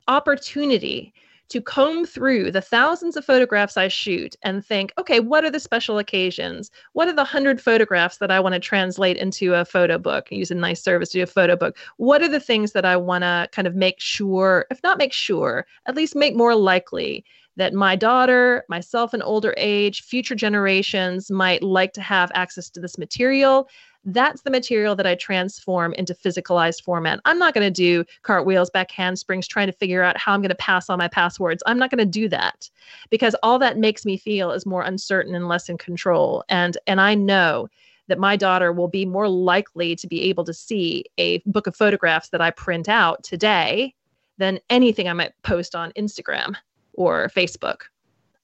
[0.09, 1.13] opportunity
[1.49, 5.61] to comb through the thousands of photographs I shoot and think, okay, what are the
[5.61, 6.71] special occasions?
[6.93, 10.31] What are the hundred photographs that I want to translate into a photo book?
[10.31, 11.77] Use a nice service to do a photo book.
[11.99, 15.13] What are the things that I want to kind of make sure, if not make
[15.13, 17.25] sure, at least make more likely
[17.57, 22.81] that my daughter, myself in older age, future generations might like to have access to
[22.81, 23.69] this material
[24.07, 27.21] that's the material that I transform into physicalized format.
[27.25, 30.51] I'm not going to do cartwheels, back handsprings, trying to figure out how I'm going
[30.51, 31.63] to pass on my passwords.
[31.67, 32.71] I'm not going to do that
[33.11, 36.45] because all that makes me feel is more uncertain and less in control.
[36.49, 37.69] And and I know
[38.07, 41.75] that my daughter will be more likely to be able to see a book of
[41.75, 43.93] photographs that I print out today
[44.39, 46.55] than anything I might post on Instagram
[46.97, 47.83] or Facebook.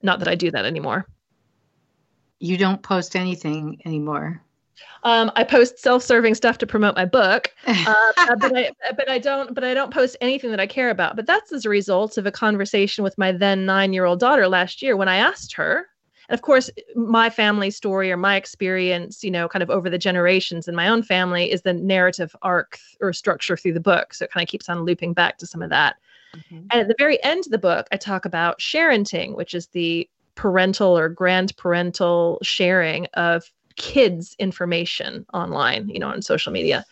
[0.02, 1.06] Not that I do that anymore.
[2.40, 4.42] you don't post anything anymore.
[5.04, 9.54] Um, I post self-serving stuff to promote my book, uh, but I but I don't
[9.54, 11.16] but I don't post anything that I care about.
[11.16, 14.96] But that's as a result of a conversation with my then nine-year-old daughter last year
[14.96, 15.86] when I asked her.
[16.28, 19.98] And of course, my family story or my experience, you know, kind of over the
[19.98, 24.14] generations in my own family is the narrative arc or structure through the book.
[24.14, 25.96] So it kind of keeps on looping back to some of that.
[26.36, 26.66] Mm-hmm.
[26.70, 30.08] And at the very end of the book, I talk about sharenting, which is the
[30.34, 36.84] parental or grandparental sharing of kids information online you know on social media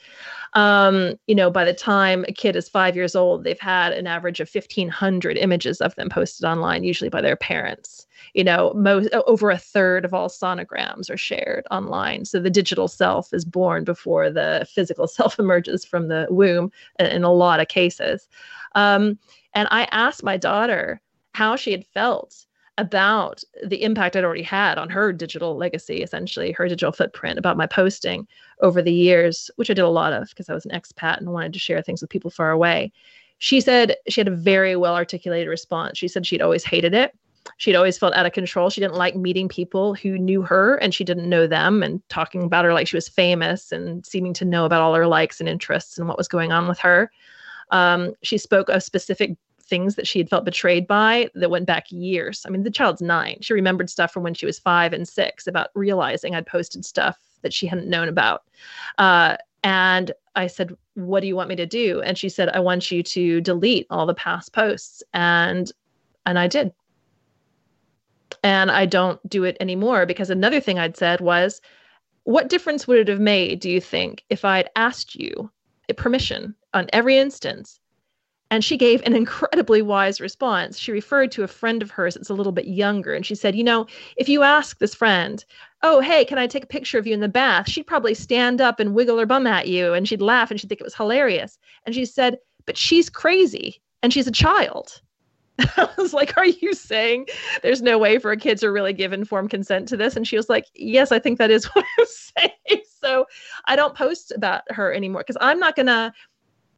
[0.55, 4.07] um, you know by the time a kid is five years old they've had an
[4.07, 9.09] average of 1500 images of them posted online usually by their parents you know most
[9.27, 13.85] over a third of all sonograms are shared online so the digital self is born
[13.85, 18.29] before the physical self emerges from the womb in a lot of cases
[18.75, 19.19] um,
[19.55, 21.01] and i asked my daughter
[21.35, 22.47] how she had felt
[22.79, 27.59] about the impact I'd already had on her digital legacy, essentially, her digital footprint, about
[27.59, 28.27] my posting
[28.63, 31.31] over the years, which I did a lot of because I was an expat and
[31.31, 32.91] wanted to share things with people far away.
[33.37, 35.99] She said she had a very well articulated response.
[35.99, 37.13] She said she'd always hated it.
[37.61, 38.71] She'd always felt out of control.
[38.71, 42.43] She didn't like meeting people who knew her and she didn't know them and talking
[42.43, 45.49] about her like she was famous and seeming to know about all her likes and
[45.49, 47.11] interests and what was going on with her.
[47.71, 51.93] Um, she spoke of specific things that she had felt betrayed by that went back
[51.93, 52.47] years.
[52.47, 53.37] I mean, the child's nine.
[53.43, 57.19] She remembered stuff from when she was five and six about realizing I'd posted stuff
[57.43, 58.45] that she hadn't known about.
[58.97, 62.01] Uh, and I said, What do you want me to do?
[62.01, 65.03] And she said, I want you to delete all the past posts.
[65.13, 65.71] And
[66.25, 66.73] and I did.
[68.43, 71.61] And I don't do it anymore because another thing I'd said was,
[72.25, 75.51] What difference would it have made, do you think, if I'd asked you
[75.95, 77.81] permission on every instance
[78.51, 80.79] and she gave an incredibly wise response.
[80.79, 83.15] She referred to a friend of hers that's a little bit younger.
[83.15, 85.45] And she said, You know, if you ask this friend,
[85.83, 87.69] Oh, hey, can I take a picture of you in the bath?
[87.69, 90.69] She'd probably stand up and wiggle her bum at you and she'd laugh and she'd
[90.69, 91.59] think it was hilarious.
[91.87, 95.01] And she said, But she's crazy and she's a child.
[95.77, 97.27] I was like, Are you saying
[97.63, 100.17] there's no way for a kid to really give informed consent to this?
[100.17, 102.83] And she was like, Yes, I think that is what I'm saying.
[103.01, 103.27] So
[103.67, 106.13] I don't post about her anymore because I'm not going to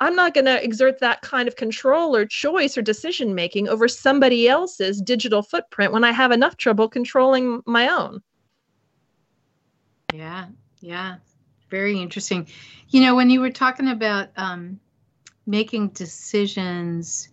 [0.01, 3.87] I'm not going to exert that kind of control or choice or decision making over
[3.87, 8.21] somebody else's digital footprint when I have enough trouble controlling my own.
[10.12, 10.47] Yeah,
[10.81, 11.16] yeah.
[11.71, 12.49] Very interesting.
[12.88, 14.81] You know, when you were talking about um,
[15.47, 17.29] making decisions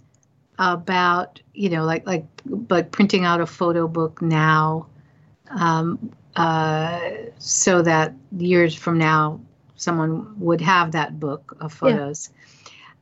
[0.60, 2.26] about, you know, like like
[2.70, 4.86] like printing out a photo book now,
[5.50, 7.00] um, uh,
[7.40, 9.40] so that years from now
[9.78, 12.30] someone would have that book of photos.
[12.30, 12.36] Yeah.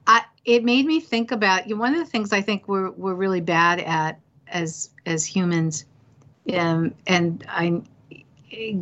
[0.09, 2.91] I, it made me think about you know, one of the things I think we're
[2.91, 5.85] we're really bad at as as humans,
[6.53, 7.81] um, and I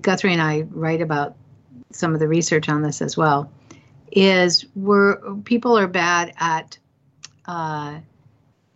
[0.01, 1.35] Guthrie and I write about
[1.91, 3.49] some of the research on this as well.
[4.11, 6.77] Is we're people are bad at
[7.47, 7.99] uh,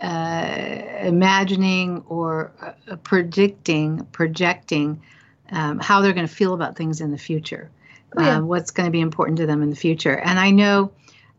[0.02, 5.02] uh, imagining or uh, predicting, projecting
[5.52, 7.70] um, how they're going to feel about things in the future,
[8.18, 8.38] oh, yeah.
[8.38, 10.20] Uh, what's going to be important to them in the future.
[10.20, 10.92] And I know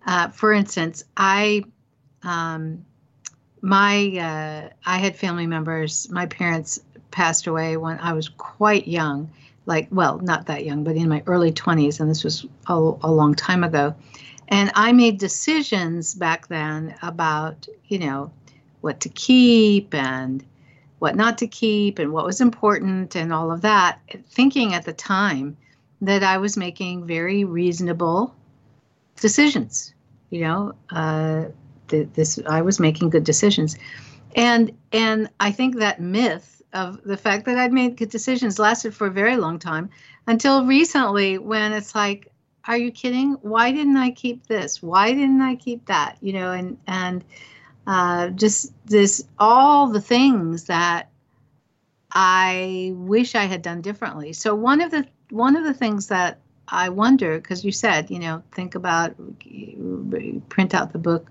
[0.07, 1.65] uh, for instance, I,
[2.23, 2.85] um,
[3.61, 6.11] my, uh, I had family members.
[6.11, 9.31] My parents passed away when I was quite young,
[9.67, 13.11] like, well, not that young, but in my early 20s, and this was a, a
[13.11, 13.95] long time ago.
[14.49, 18.33] And I made decisions back then about, you know,
[18.81, 20.45] what to keep and
[20.99, 24.93] what not to keep and what was important and all of that, thinking at the
[24.93, 25.57] time
[26.03, 28.35] that I was making very reasonable
[29.21, 29.95] decisions.
[30.31, 31.47] You know, uh,
[31.89, 33.77] this I was making good decisions,
[34.37, 38.95] and and I think that myth of the fact that I'd made good decisions lasted
[38.95, 39.91] for a very long time
[40.27, 42.31] until recently when it's like,
[42.65, 43.33] are you kidding?
[43.43, 44.81] Why didn't I keep this?
[44.83, 46.17] Why didn't I keep that?
[46.21, 47.25] You know, and and
[47.87, 51.11] uh, just this all the things that
[52.13, 54.33] I wish I had done differently.
[54.33, 56.39] So one of the one of the things that
[56.69, 59.15] I wonder because you said, you know, think about
[60.49, 61.31] print out the book.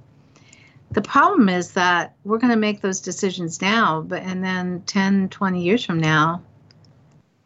[0.92, 5.30] The problem is that we're going to make those decisions now, but and then 10,
[5.30, 6.42] 20 years from now,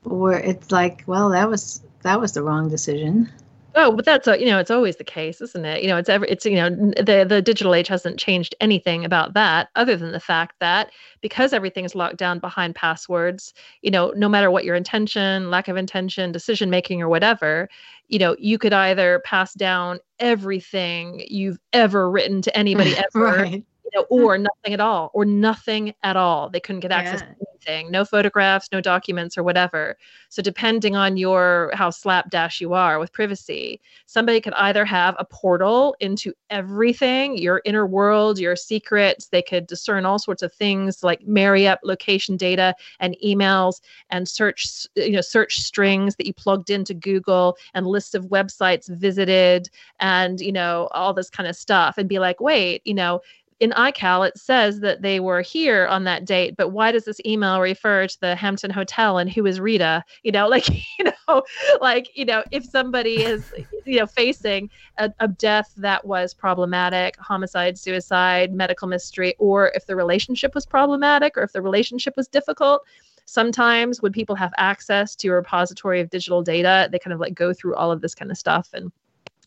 [0.04, 3.30] where it's like, well, that was that was the wrong decision.
[3.76, 5.82] Oh, but that's a, you know, it's always the case, isn't it?
[5.82, 9.34] You know, it's ever, it's you know, the the digital age hasn't changed anything about
[9.34, 14.14] that, other than the fact that because everything is locked down behind passwords, you know,
[14.16, 17.68] no matter what your intention, lack of intention, decision making, or whatever,
[18.10, 23.54] you know, you could either pass down everything you've ever written to anybody ever, right.
[23.54, 26.50] you know, or nothing at all, or nothing at all.
[26.50, 27.28] They couldn't get access yeah.
[27.28, 29.98] to anything, no photographs, no documents or whatever.
[30.30, 35.26] So depending on your how slapdash you are with privacy, somebody could either have a
[35.26, 39.28] portal into everything, your inner world, your secrets.
[39.28, 44.28] They could discern all sorts of things like marry up location data and emails and
[44.28, 49.70] search, you know, search strings that you plugged into Google and lists of websites visited
[50.00, 53.22] and, you know, all this kind of stuff and be like, wait, you know,
[53.60, 57.20] in iCal, it says that they were here on that date, but why does this
[57.26, 60.04] email refer to the Hampton Hotel and who is Rita?
[60.24, 61.44] You know, like, you know,
[61.82, 63.54] like, you know, if somebody is,
[63.86, 69.86] you know, facing a, a death that was problematic, homicide, suicide, medical mystery, or if
[69.86, 72.84] the relationship was problematic or if the relationship was difficult,
[73.26, 77.34] sometimes when people have access to a repository of digital data, they kind of like
[77.34, 78.92] go through all of this kind of stuff and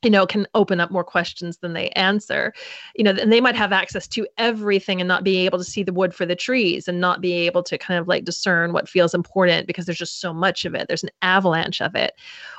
[0.03, 2.53] you know can open up more questions than they answer.
[2.95, 5.83] You know and they might have access to everything and not be able to see
[5.83, 8.89] the wood for the trees and not be able to kind of like discern what
[8.89, 10.89] feels important because there's just so much of it.
[10.89, 12.15] There's an avalanche of it.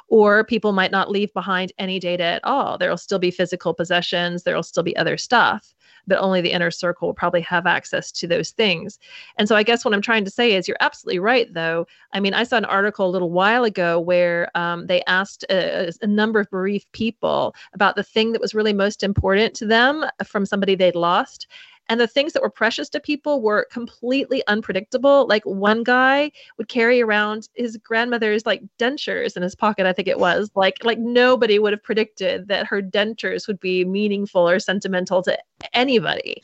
[0.10, 2.78] Or people might not leave behind any data at all.
[2.78, 4.44] There'll still be physical possessions.
[4.44, 5.76] There'll still be other stuff
[6.08, 8.98] but only the inner circle will probably have access to those things.
[9.38, 11.86] And so I guess what I'm trying to say is you're absolutely right, though.
[12.14, 15.92] I mean, I saw an article a little while ago where um, they asked a,
[16.02, 20.06] a number of bereaved people about the thing that was really most important to them
[20.26, 21.48] from somebody they'd lost
[21.90, 26.68] and the things that were precious to people were completely unpredictable like one guy would
[26.68, 31.00] carry around his grandmother's like dentures in his pocket i think it was like like
[31.00, 35.38] nobody would have predicted that her dentures would be meaningful or sentimental to
[35.74, 36.42] anybody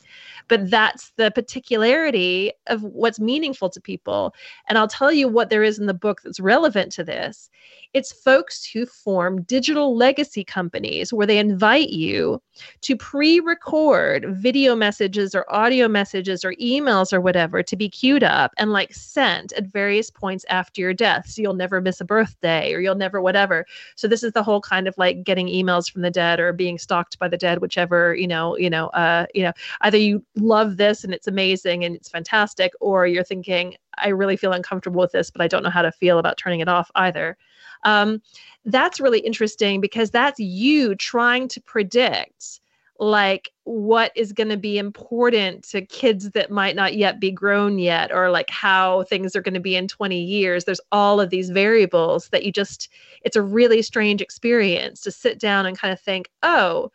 [0.48, 4.34] but that's the particularity of what's meaningful to people
[4.68, 7.50] and i'll tell you what there is in the book that's relevant to this
[7.94, 12.42] it's folks who form digital legacy companies where they invite you
[12.82, 18.24] to pre record video messages or audio messages or emails or whatever to be queued
[18.24, 21.30] up and like sent at various points after your death.
[21.30, 23.66] So you'll never miss a birthday or you'll never whatever.
[23.96, 26.80] So this is the whole kind of like getting emails from the dead or being
[26.80, 29.03] stalked by the dead, whichever, you know, you know, uh,
[29.34, 33.76] you know, either you love this and it's amazing and it's fantastic, or you're thinking,
[33.98, 36.60] I really feel uncomfortable with this, but I don't know how to feel about turning
[36.60, 37.38] it off either.
[37.84, 38.22] Um,
[38.66, 42.62] that's really interesting because that's you trying to predict
[43.00, 47.80] like what is going to be important to kids that might not yet be grown
[47.80, 51.30] yet or like how things are going to be in 20 years there's all of
[51.30, 52.90] these variables that you just
[53.24, 56.92] it's a really strange experience to sit down and kind of think oh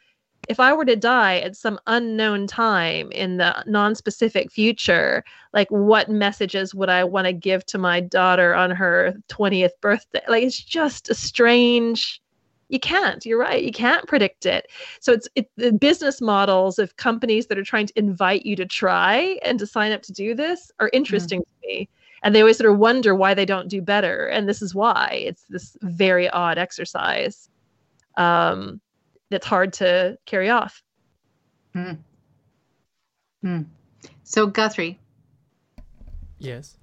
[0.49, 5.23] if I were to die at some unknown time in the non-specific future,
[5.53, 10.23] like what messages would I want to give to my daughter on her 20th birthday?
[10.27, 12.21] Like it's just a strange
[12.71, 14.71] you can't you're right you can't predict it
[15.01, 18.67] so it's it, the business models of companies that are trying to invite you to
[18.67, 21.63] try and to sign up to do this are interesting mm-hmm.
[21.63, 21.89] to me
[22.23, 25.19] and they always sort of wonder why they don't do better and this is why
[25.25, 27.49] it's this very odd exercise
[28.19, 28.83] um,
[29.31, 30.83] that's hard to carry off.
[31.75, 31.93] Hmm.
[33.43, 33.63] Hmm.
[34.25, 34.99] So Guthrie.
[36.39, 36.77] Yes.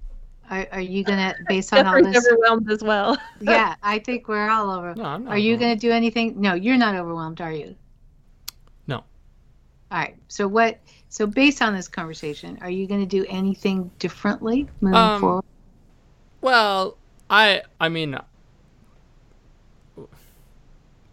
[0.50, 2.16] Are, are you gonna based on all this?
[2.16, 3.18] overwhelmed as well.
[3.40, 4.94] yeah, I think we're all over.
[4.94, 6.40] No, I'm not are you gonna do anything?
[6.40, 7.74] No, you're not overwhelmed, are you?
[8.86, 8.96] No.
[8.96, 9.04] All
[9.90, 10.16] right.
[10.28, 10.78] So what?
[11.08, 15.44] So based on this conversation, are you gonna do anything differently moving um, forward?
[16.40, 16.96] Well,
[17.28, 18.18] I I mean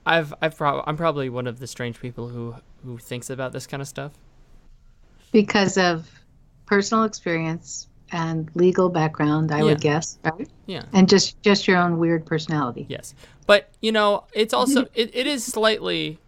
[0.06, 3.68] I've I've prob- I'm probably one of the strange people who who thinks about this
[3.68, 4.12] kind of stuff
[5.32, 6.10] because of
[6.66, 9.64] personal experience and legal background, I yeah.
[9.64, 10.48] would guess, right?
[10.68, 10.84] Yeah.
[10.94, 12.86] And just just your own weird personality.
[12.88, 13.14] Yes,
[13.48, 16.20] but you know, it's also it, it is slightly.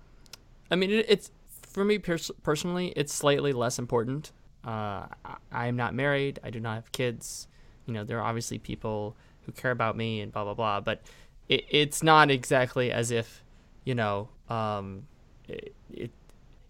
[0.69, 4.32] I mean, it, it's for me pers- personally, it's slightly less important.
[4.65, 5.05] Uh,
[5.51, 6.39] I am not married.
[6.43, 7.47] I do not have kids.
[7.86, 9.15] You know, there are obviously people
[9.45, 10.80] who care about me and blah blah blah.
[10.82, 11.03] But
[11.47, 13.43] it, it's not exactly as if
[13.86, 15.08] you know, um,
[15.48, 16.12] it, it,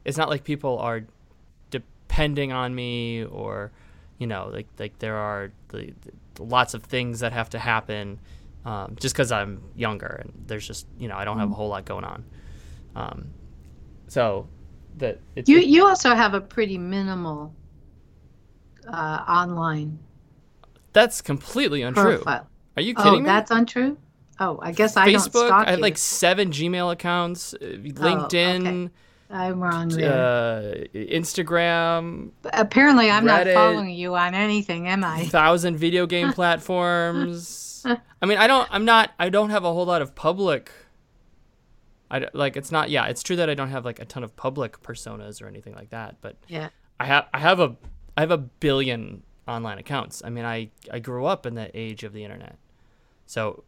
[0.03, 1.03] it's not like people are
[1.71, 3.71] depending on me or,
[4.19, 5.93] you know, like like there are the,
[6.35, 8.19] the lots of things that have to happen
[8.65, 11.55] um, just because I'm younger and there's just you know I don't have a mm.
[11.55, 12.25] whole lot going on.
[12.95, 13.27] Um,
[14.07, 14.47] so
[14.97, 17.53] that you you also have a pretty minimal
[18.87, 19.99] uh, online.
[20.93, 22.17] That's completely untrue.
[22.17, 22.47] Profile.
[22.75, 23.25] Are you kidding oh, me?
[23.25, 23.97] That's untrue.
[24.39, 28.65] Oh, I guess I Facebook, don't I have like seven Gmail accounts, uh, LinkedIn.
[28.65, 28.91] Oh, okay.
[29.29, 30.11] I'm wrong there.
[30.11, 32.31] Uh, Instagram.
[32.53, 35.25] Apparently, I'm Reddit, not following you on anything, am I?
[35.25, 37.85] Thousand video game platforms.
[38.21, 38.67] I mean, I don't.
[38.71, 39.11] I'm not.
[39.17, 40.71] I don't have a whole lot of public.
[42.11, 42.55] I like.
[42.55, 42.89] It's not.
[42.89, 45.73] Yeah, it's true that I don't have like a ton of public personas or anything
[45.73, 46.17] like that.
[46.21, 46.69] But yeah,
[46.99, 47.27] I have.
[47.33, 47.75] I have a.
[48.17, 50.21] I have a billion online accounts.
[50.23, 52.57] I mean, I I grew up in the age of the internet,
[53.25, 53.63] so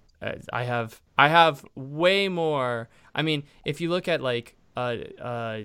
[0.51, 2.89] I have I have way more.
[3.13, 5.59] I mean, if you look at like uh uh.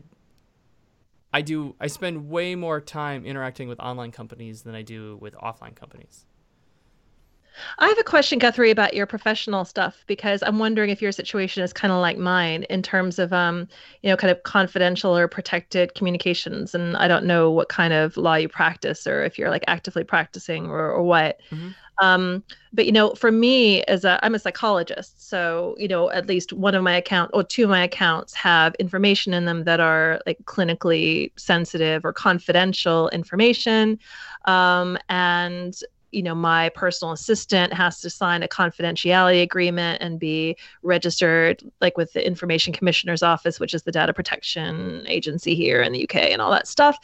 [1.35, 1.75] I do.
[1.81, 6.27] I spend way more time interacting with online companies than I do with offline companies.
[7.79, 11.63] I have a question, Guthrie, about your professional stuff because I'm wondering if your situation
[11.63, 13.69] is kind of like mine in terms of, um,
[14.03, 16.75] you know, kind of confidential or protected communications.
[16.75, 20.05] And I don't know what kind of law you practice or if you're like actively
[20.05, 21.41] practicing or, or what.
[21.51, 21.69] Mm-hmm.
[21.99, 26.27] Um, but you know, for me, as a, I'm a psychologist, so you know, at
[26.27, 29.81] least one of my account or two of my accounts have information in them that
[29.81, 33.99] are like clinically sensitive or confidential information.
[34.47, 35.79] Um, and
[36.13, 41.97] you know my personal assistant has to sign a confidentiality agreement and be registered like
[41.97, 46.15] with the information commissioner's office which is the data protection agency here in the uk
[46.15, 46.99] and all that stuff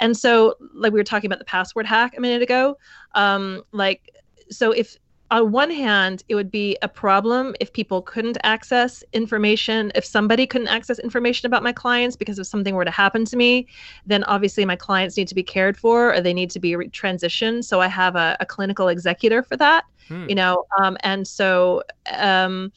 [0.00, 2.76] and so like we were talking about the password hack a minute ago
[3.14, 4.10] um, like
[4.50, 4.96] so if
[5.30, 9.90] on one hand, it would be a problem if people couldn't access information.
[9.94, 13.36] If somebody couldn't access information about my clients because if something were to happen to
[13.36, 13.66] me,
[14.06, 16.88] then obviously my clients need to be cared for or they need to be re-
[16.88, 17.64] transitioned.
[17.64, 20.28] So I have a, a clinical executor for that, hmm.
[20.28, 21.82] you know, um, and so.
[22.12, 22.72] Um,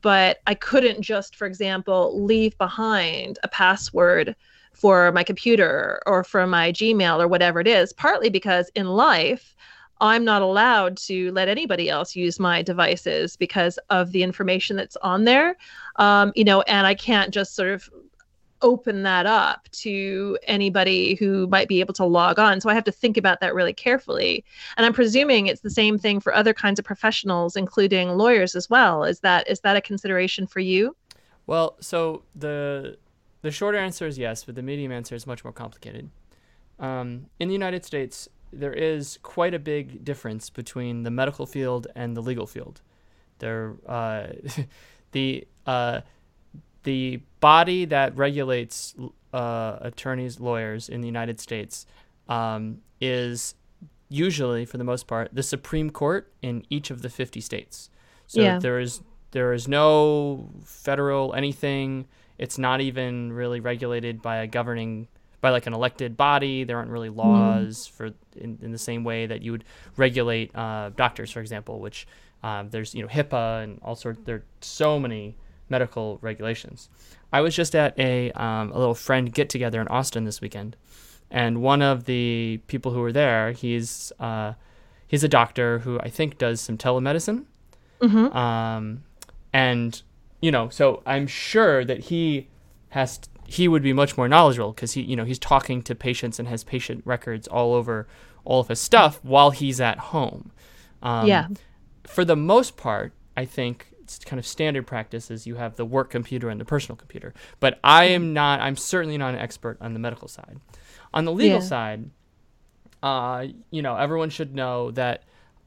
[0.00, 4.34] but I couldn't just, for example, leave behind a password
[4.72, 9.54] for my computer or for my Gmail or whatever it is, partly because in life,
[10.04, 14.96] I'm not allowed to let anybody else use my devices because of the information that's
[14.96, 15.56] on there.
[15.96, 17.88] Um, you know, and I can't just sort of
[18.60, 22.60] open that up to anybody who might be able to log on.
[22.60, 24.44] So I have to think about that really carefully.
[24.76, 28.68] And I'm presuming it's the same thing for other kinds of professionals, including lawyers as
[28.68, 29.04] well.
[29.04, 30.94] Is that is that a consideration for you?
[31.46, 32.98] Well, so the
[33.40, 36.10] the short answer is yes, but the medium answer is much more complicated.
[36.78, 38.28] Um, in the United States,
[38.58, 42.80] there is quite a big difference between the medical field and the legal field.
[43.38, 44.28] There, uh,
[45.12, 46.00] the uh,
[46.84, 48.94] the body that regulates
[49.32, 51.86] uh, attorneys, lawyers in the United States
[52.28, 53.54] um, is
[54.08, 57.90] usually, for the most part, the Supreme Court in each of the 50 states.
[58.26, 58.58] So yeah.
[58.58, 59.00] there is
[59.32, 62.06] there is no federal anything.
[62.38, 65.08] It's not even really regulated by a governing
[65.44, 66.64] by like an elected body.
[66.64, 67.18] There aren't really mm-hmm.
[67.18, 67.90] laws mm.
[67.90, 69.64] for in, in the same way that you would
[69.98, 72.06] regulate uh, doctors, for example, which
[72.42, 74.20] um, there's you know HIPAA and all sorts.
[74.24, 75.36] There are so many
[75.68, 76.88] medical regulations.
[77.30, 80.78] I was just at a um, a little friend get together in Austin this weekend,
[81.30, 84.54] and one of the people who were there, he's uh,
[85.06, 87.44] he's a doctor who I think does some telemedicine,
[88.00, 88.34] mm-hmm.
[88.34, 89.04] um,
[89.52, 90.00] and
[90.40, 92.48] you know, so I'm sure that he
[92.88, 96.38] has he would be much more knowledgeable because he you know he's talking to patients
[96.38, 98.06] and has patient records all over
[98.44, 100.50] all of his stuff while he's at home.
[101.02, 101.48] Um, yeah.
[102.04, 105.84] For the most part, I think it's kind of standard practice is you have the
[105.84, 107.32] work computer and the personal computer.
[107.60, 108.60] But I am not.
[108.60, 110.60] I'm certainly not an expert on the medical side.
[111.12, 111.64] On the legal yeah.
[111.64, 112.10] side,
[113.02, 115.22] uh, you know, everyone should know that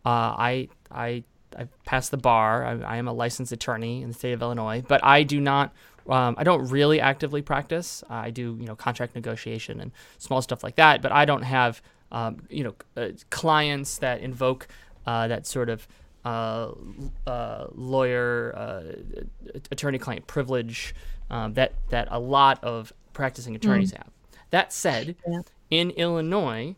[0.06, 1.24] uh, I I
[1.58, 2.66] I passed the bar.
[2.66, 5.74] I, I am a licensed attorney in the state of Illinois, but I do not
[6.10, 8.04] um, I don't really actively practice.
[8.10, 11.44] Uh, I do, you know, contract negotiation and small stuff like that, but I don't
[11.44, 11.82] have,
[12.12, 14.68] um, you know, uh, clients that invoke
[15.06, 15.88] uh, that sort of
[16.26, 16.72] uh,
[17.26, 18.84] uh, lawyer, uh,
[19.72, 20.94] attorney-client privilege
[21.30, 23.98] um, that that a lot of practicing attorneys mm.
[23.98, 24.12] have.
[24.50, 25.42] That said, yeah.
[25.70, 26.76] in Illinois,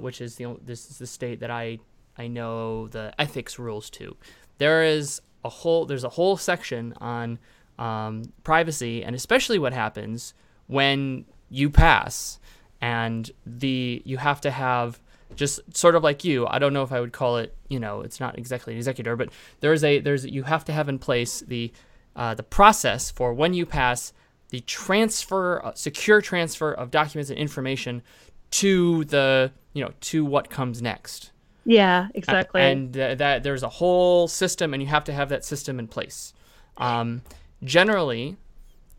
[0.00, 1.78] which is the this is the state that I
[2.16, 4.16] I know the ethics rules to,
[4.58, 7.38] there is a whole there's a whole section on
[7.80, 10.34] um, privacy, and especially what happens
[10.68, 12.38] when you pass
[12.80, 15.00] and the you have to have
[15.34, 16.46] just sort of like you.
[16.46, 17.56] I don't know if I would call it.
[17.68, 20.88] You know, it's not exactly an executor, but there's a there's you have to have
[20.88, 21.72] in place the
[22.14, 24.12] uh, the process for when you pass
[24.50, 28.02] the transfer, uh, secure transfer of documents and information
[28.50, 31.30] to the you know to what comes next.
[31.64, 32.62] Yeah, exactly.
[32.62, 35.86] And uh, that there's a whole system, and you have to have that system in
[35.86, 36.34] place.
[36.76, 37.22] Um,
[37.64, 38.36] generally,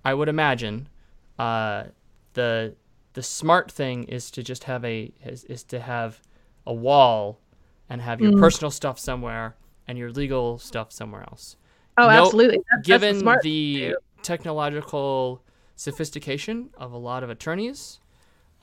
[0.03, 0.87] I would imagine
[1.37, 1.85] uh,
[2.33, 2.75] the
[3.13, 6.21] the smart thing is to just have a is, is to have
[6.65, 7.39] a wall
[7.89, 8.39] and have your mm.
[8.39, 9.55] personal stuff somewhere
[9.87, 11.57] and your legal stuff somewhere else.
[11.97, 12.61] Oh, no, absolutely.
[12.71, 15.43] That's, given that's the, the technological
[15.75, 17.99] sophistication of a lot of attorneys,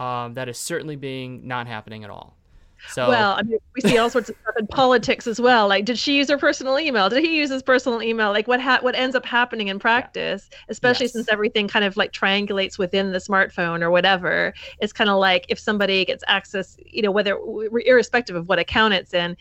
[0.01, 2.38] um, that is certainly being not happening at all.
[2.87, 5.69] So well, I mean, we see all sorts of stuff in politics as well.
[5.69, 7.09] Like, did she use her personal email?
[7.09, 8.31] Did he use his personal email?
[8.31, 11.13] Like, what ha- what ends up happening in practice, especially Yes.
[11.13, 14.55] since everything kind of like triangulates within the smartphone or whatever.
[14.81, 17.39] It's kind of like if somebody gets access, you know, whether
[17.85, 19.37] irrespective of what account it's in,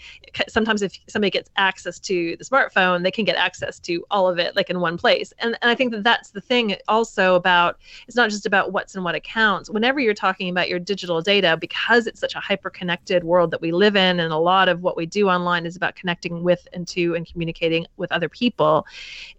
[0.50, 4.40] sometimes if somebody gets access to the smartphone, they can get access to all of
[4.40, 5.34] it like in one place.
[5.40, 7.78] And and I think that that's the thing also about
[8.08, 9.70] it's not just about what's in what accounts.
[9.70, 13.62] Whenever you're talking about your digital data, because it's such a hyper connected world that
[13.62, 16.68] we live in, and a lot of what we do online is about connecting with
[16.74, 18.86] and to and communicating with other people,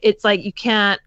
[0.02, 1.00] it's like you can't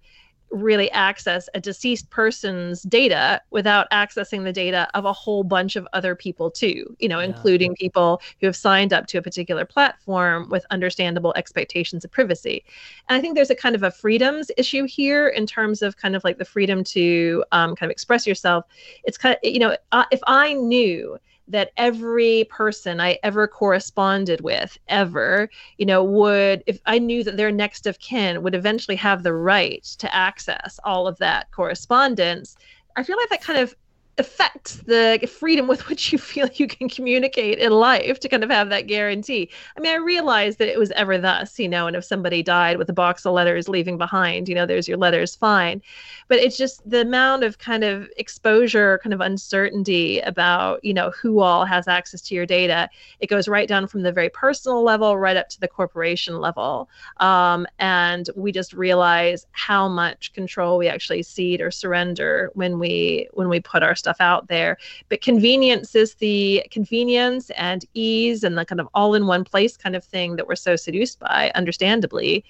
[0.51, 5.87] really access a deceased person's data without accessing the data of a whole bunch of
[5.93, 7.27] other people too you know Yeah.
[7.29, 12.65] including people who have signed up to a particular platform with understandable expectations of privacy.
[13.07, 16.17] And i think there's a kind of a freedoms issue here in terms of kind
[16.17, 18.65] of like the freedom to um, kind of express yourself.
[19.05, 21.17] It's kind of you know uh, if i knew
[21.47, 27.37] that every person I ever corresponded with, ever, you know, would, if I knew that
[27.37, 32.55] their next of kin would eventually have the right to access all of that correspondence,
[32.95, 33.75] I feel like that kind of
[34.21, 38.49] affects the freedom with which you feel you can communicate in life to kind of
[38.49, 39.49] have that guarantee.
[39.75, 42.77] I mean, I realize that it was ever thus, you know, and if somebody died
[42.77, 45.81] with a box of letters leaving behind, you know, there's your letters, fine.
[46.27, 51.11] But it's just the amount of kind of exposure, kind of uncertainty about, you know,
[51.11, 52.89] who all has access to your data.
[53.19, 56.89] It goes right down from the very personal level right up to the corporation level.
[57.17, 63.27] Um, and we just realize how much control we actually cede or surrender when we
[63.33, 64.77] when we put our stuff out there.
[65.09, 69.77] But convenience is the convenience and ease and the kind of all in one place
[69.77, 72.43] kind of thing that we're so seduced by, understandably,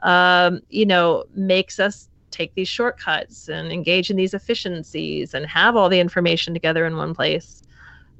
[0.00, 5.76] um, you know, makes us take these shortcuts and engage in these efficiencies and have
[5.76, 7.62] all the information together in one place.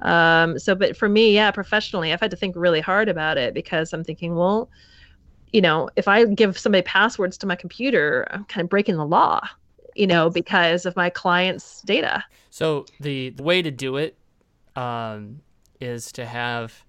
[0.01, 3.53] Um, so, but for me, yeah, professionally, I've had to think really hard about it
[3.53, 4.69] because I'm thinking, well,
[5.51, 9.05] you know, if I give somebody passwords to my computer, I'm kind of breaking the
[9.05, 9.47] law,
[9.95, 12.23] you know, because of my client's data.
[12.49, 14.17] So the, the way to do it
[14.75, 15.41] um,
[15.79, 16.83] is to have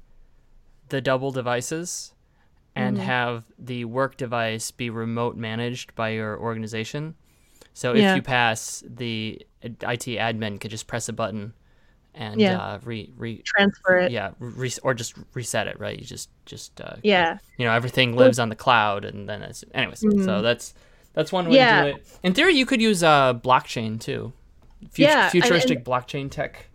[0.88, 2.12] the double devices
[2.74, 3.00] and Mhm.
[3.00, 7.14] have the work device be remote managed by your organization.
[7.74, 8.10] So Yeah.
[8.10, 11.52] if you pass, the IT admin could just press a button
[12.14, 12.58] and Yeah.
[12.58, 14.10] uh, re, re Transfer it.
[14.10, 17.36] yeah re- or just reset it right you just just uh, Yeah.
[17.58, 20.42] you know everything lives on the cloud and then it's anyways so Mhm.
[20.42, 20.72] that's
[21.16, 21.84] that's one way Yeah.
[21.86, 24.32] to do it in theory you could use uh blockchain too
[24.90, 26.68] Fut- Yeah, and- futuristic blockchain tech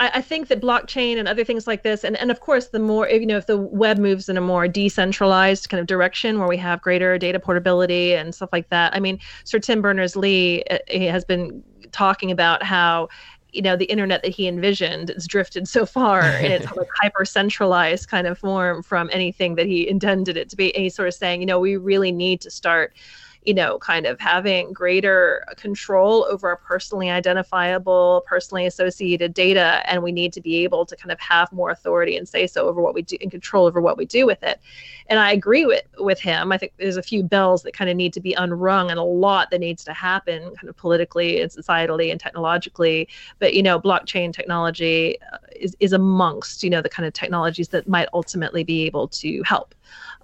[0.00, 2.80] I, I think that blockchain and other things like this, and, and of course, the
[2.80, 6.48] more, you know, if the web moves in a more decentralized kind of direction where
[6.48, 8.92] we have greater data portability and stuff like that.
[8.92, 11.62] I mean, Sir Tim Berners Lee uh, has been
[11.92, 13.08] talking about how
[13.52, 17.24] you know the internet that he envisioned has drifted so far in its like hyper
[17.24, 21.06] centralized kind of form from anything that he intended it to be and he's sort
[21.06, 22.96] of saying you know we really need to start
[23.44, 29.82] you know, kind of having greater control over our personally identifiable, personally associated data.
[29.84, 32.66] And we need to be able to kind of have more authority and say so
[32.66, 34.60] over what we do and control over what we do with it.
[35.08, 36.52] And I agree with, with him.
[36.52, 39.02] I think there's a few bells that kind of need to be unrung and a
[39.02, 43.08] lot that needs to happen kind of politically and societally and technologically.
[43.38, 47.68] But, you know, blockchain technology uh, is, is amongst, you know, the kind of technologies
[47.68, 49.74] that might ultimately be able to help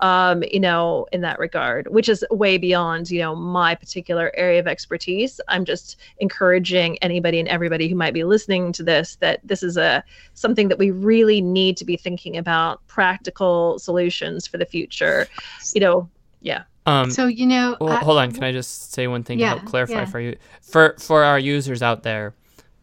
[0.01, 4.59] um, you know, in that regard, which is way beyond, you know, my particular area
[4.59, 5.41] of expertise.
[5.49, 9.77] I'm just encouraging anybody and everybody who might be listening to this that this is
[9.77, 10.03] a
[10.35, 15.27] something that we really need to be thinking about practical solutions for the future.
[15.75, 16.63] You know, yeah.
[16.87, 19.47] um so you know, well, I- hold on can i just say one thing to
[19.47, 20.05] help clarify yeah.
[20.07, 22.35] for you for for our users out there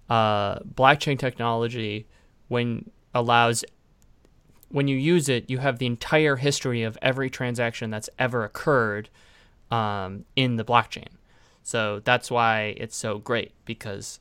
[0.10, 2.08] uh blockchain technology
[2.48, 3.66] when allows
[4.70, 9.10] when you use it, you have the entire history of every transaction that's ever occurred
[9.72, 11.10] um, in the blockchain.
[11.64, 14.20] So that's why it's so great because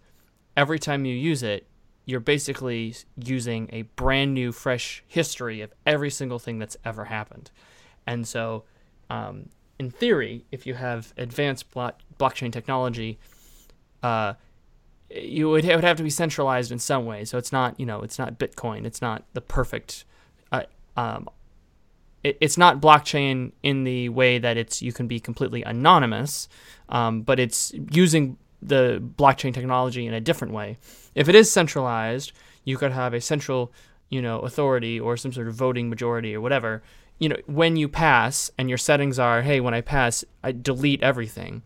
[0.56, 1.66] every time you use it,
[2.04, 7.50] you're basically using a brand new, fresh history of every single thing that's ever happened.
[8.06, 8.64] And so,
[9.10, 13.18] um, in theory, if you have advanced block- blockchain technology,
[14.02, 14.34] uh,
[15.10, 17.24] you would it would have to be centralized in some way.
[17.24, 18.84] So it's not you know it's not Bitcoin.
[18.84, 20.04] It's not the perfect.
[20.96, 21.28] Um,
[22.24, 26.48] it, it's not blockchain in the way that it's you can be completely anonymous,
[26.88, 30.78] um, but it's using the blockchain technology in a different way.
[31.14, 32.32] If it is centralized,
[32.64, 33.72] you could have a central
[34.08, 36.82] you know authority or some sort of voting majority or whatever.
[37.18, 41.02] You know when you pass and your settings are hey when I pass I delete
[41.02, 41.62] everything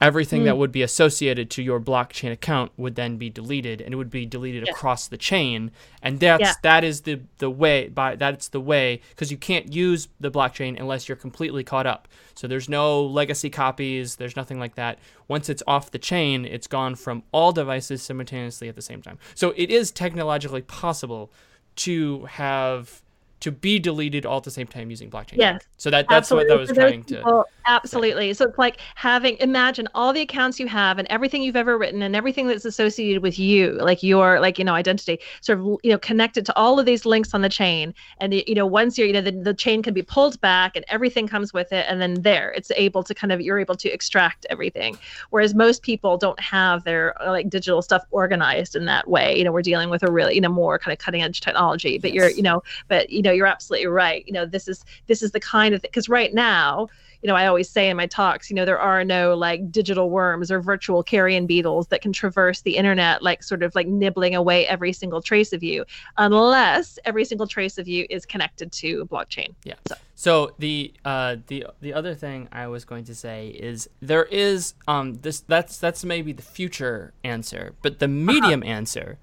[0.00, 0.44] everything mm.
[0.44, 4.10] that would be associated to your blockchain account would then be deleted and it would
[4.10, 4.72] be deleted yeah.
[4.72, 5.70] across the chain
[6.02, 6.52] and that's yeah.
[6.62, 10.78] that is the the way by that's the way because you can't use the blockchain
[10.78, 15.48] unless you're completely caught up so there's no legacy copies there's nothing like that once
[15.48, 19.52] it's off the chain it's gone from all devices simultaneously at the same time so
[19.56, 21.32] it is technologically possible
[21.74, 23.02] to have
[23.40, 25.36] to be deleted all at the same time using blockchain.
[25.36, 25.62] Yes.
[25.76, 26.50] So that that's absolutely.
[26.50, 27.44] what I was trying people, to.
[27.66, 28.32] Absolutely.
[28.34, 32.02] So it's like having imagine all the accounts you have and everything you've ever written
[32.02, 35.90] and everything that's associated with you, like your like you know identity, sort of you
[35.92, 37.94] know connected to all of these links on the chain.
[38.18, 40.84] And you know once you're you know the, the chain can be pulled back and
[40.88, 43.88] everything comes with it, and then there it's able to kind of you're able to
[43.90, 44.98] extract everything.
[45.30, 49.36] Whereas most people don't have their uh, like digital stuff organized in that way.
[49.36, 51.98] You know we're dealing with a really you know more kind of cutting edge technology,
[51.98, 52.16] but yes.
[52.16, 55.22] you're you know but you know know you're absolutely right you know this is this
[55.22, 56.88] is the kind of because right now
[57.22, 60.10] you know i always say in my talks you know there are no like digital
[60.10, 64.34] worms or virtual carrion beetles that can traverse the internet like sort of like nibbling
[64.34, 65.84] away every single trace of you
[66.16, 70.92] unless every single trace of you is connected to a blockchain yeah so, so the
[71.04, 75.40] uh the the other thing i was going to say is there is um this
[75.40, 78.14] that's that's maybe the future answer but the uh-huh.
[78.14, 78.72] medium uh-huh.
[78.72, 79.18] answer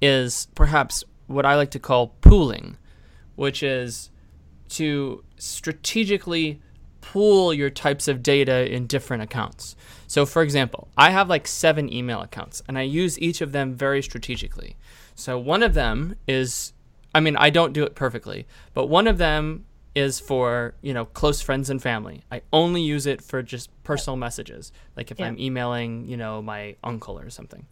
[0.00, 2.76] is perhaps what i like to call pooling
[3.36, 4.10] which is
[4.70, 6.60] to strategically
[7.00, 9.76] pool your types of data in different accounts.
[10.06, 13.74] So, for example, I have like seven email accounts and I use each of them
[13.74, 14.76] very strategically.
[15.14, 16.72] So, one of them is,
[17.14, 21.04] I mean, I don't do it perfectly, but one of them is for, you know,
[21.04, 22.22] close friends and family.
[22.32, 25.26] I only use it for just personal messages, like if yeah.
[25.26, 27.66] I'm emailing, you know, my uncle or something.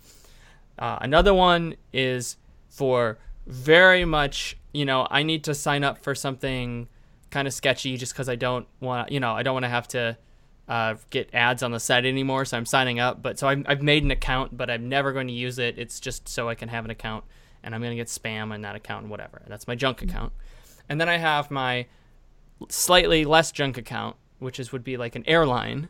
[0.79, 2.37] Uh, another one is
[2.69, 6.89] for very much, you know, I need to sign up for something
[7.31, 9.89] kind of sketchy just because I don't want, you know, I don't want to have
[9.89, 10.17] to
[10.69, 12.45] uh, get ads on the site anymore.
[12.45, 13.23] So I'm signing up.
[13.23, 15.79] But so i have made an account, but I'm never going to use it.
[15.79, 17.25] It's just so I can have an account,
[17.63, 19.43] and I'm going to get spam on that account and whatever.
[19.47, 20.33] That's my junk account.
[20.89, 21.87] And then I have my
[22.69, 25.89] slightly less junk account, which is would be like an airline.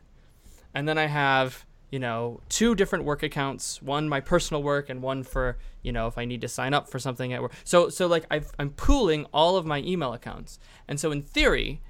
[0.75, 5.03] And then I have you know, two different work accounts, one my personal work and
[5.03, 7.53] one for, you know, if I need to sign up for something at work.
[7.65, 10.59] So, so like i am pooling all of my email accounts.
[10.89, 11.83] And so in theory,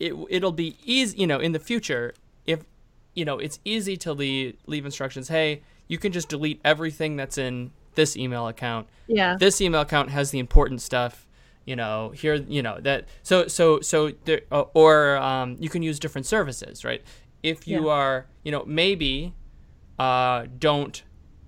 [0.00, 2.14] it, it'll be easy, you know, in the future,
[2.46, 2.64] if,
[3.12, 5.28] you know, it's easy to leave, leave instructions.
[5.28, 8.88] Hey, you can just delete everything that's in this email account.
[9.06, 9.36] Yeah.
[9.38, 11.26] This email account has the important stuff
[11.66, 15.82] you know here you know that so so so there uh, or um, you can
[15.82, 17.02] use different services right
[17.46, 17.92] if you yeah.
[17.92, 19.34] are, you know, maybe
[19.98, 21.02] uh, don't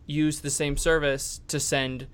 [0.07, 2.07] use the same service to send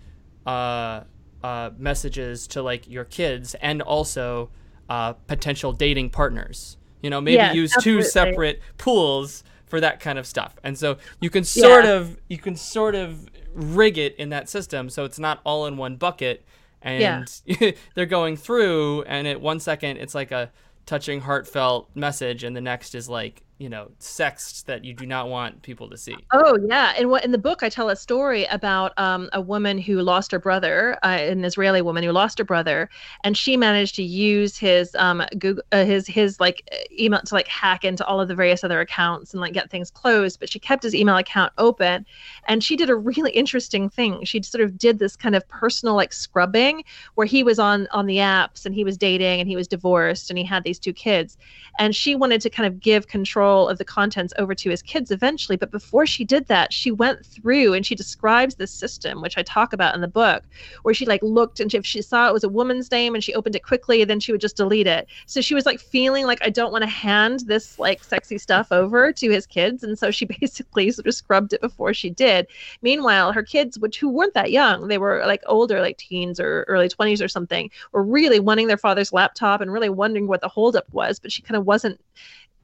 [0.47, 1.03] uh,
[1.43, 4.51] uh, messages to like your kids and also
[4.89, 6.79] uh, potential dating partners.
[7.03, 8.03] You know, maybe use absolutely.
[8.03, 10.55] two separate pools for that kind of stuff.
[10.65, 11.93] And so you can sort yeah.
[11.93, 15.77] of you can sort of rig it in that system so it's not all in
[15.77, 16.45] one bucket
[16.83, 17.71] and yeah.
[17.95, 20.51] they're going through and at one second it's like a
[20.87, 25.31] touching heartfelt message and the next is like you know sex that you do not
[25.31, 26.15] want people to see.
[26.35, 26.93] Oh yeah.
[26.99, 30.31] And what in the book i tell a story about um, a woman who lost
[30.33, 32.91] her brother uh, an israeli woman who lost her brother
[33.25, 36.59] and she managed to use his um google uh, his his like
[36.99, 39.91] email to like hack into all of the various other accounts and like get things
[39.91, 42.05] closed but she kept his email account open
[42.47, 44.25] and she did a really interesting thing.
[44.25, 46.85] She sort of did this kind of personal like scrubbing
[47.15, 50.31] where he was on on the apps and he was dating and he was divorced
[50.31, 51.39] and he had these two kids
[51.79, 55.11] and she wanted to kind of give control of the contents over to his kids
[55.11, 59.39] eventually but before she did that she went through and she describes this system which
[59.39, 60.43] i talk about in the book
[60.83, 63.35] where she like looked and if she saw it was a woman's name and she
[63.35, 65.09] opened it quickly then she would just delete it.
[65.27, 68.69] So she was like feeling like i don't want to hand this like sexy stuff
[68.71, 69.83] over to his kids.
[69.83, 72.47] And so she basically sort of scrubbed it before she did.
[72.83, 76.65] Meanwhile her kids which who weren't that young they were like older like teens or
[76.69, 80.49] early 20s or something were really wanting their father's laptop and really wondering what the
[80.49, 82.01] holdup was but she kind of wasn't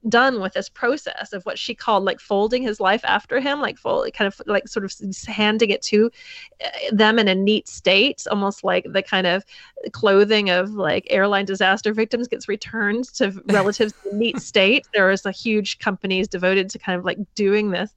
[0.09, 3.77] done with this process of what she called like folding his life after him like
[3.77, 4.95] full kind of like sort of
[5.27, 6.11] handing it to
[6.65, 9.45] uh, them in a neat state almost like the kind of
[9.93, 14.87] clothing of like airline disaster victims gets returned to relatives in neat state.
[14.93, 17.95] There is a huge companies devoted to kind of like doing this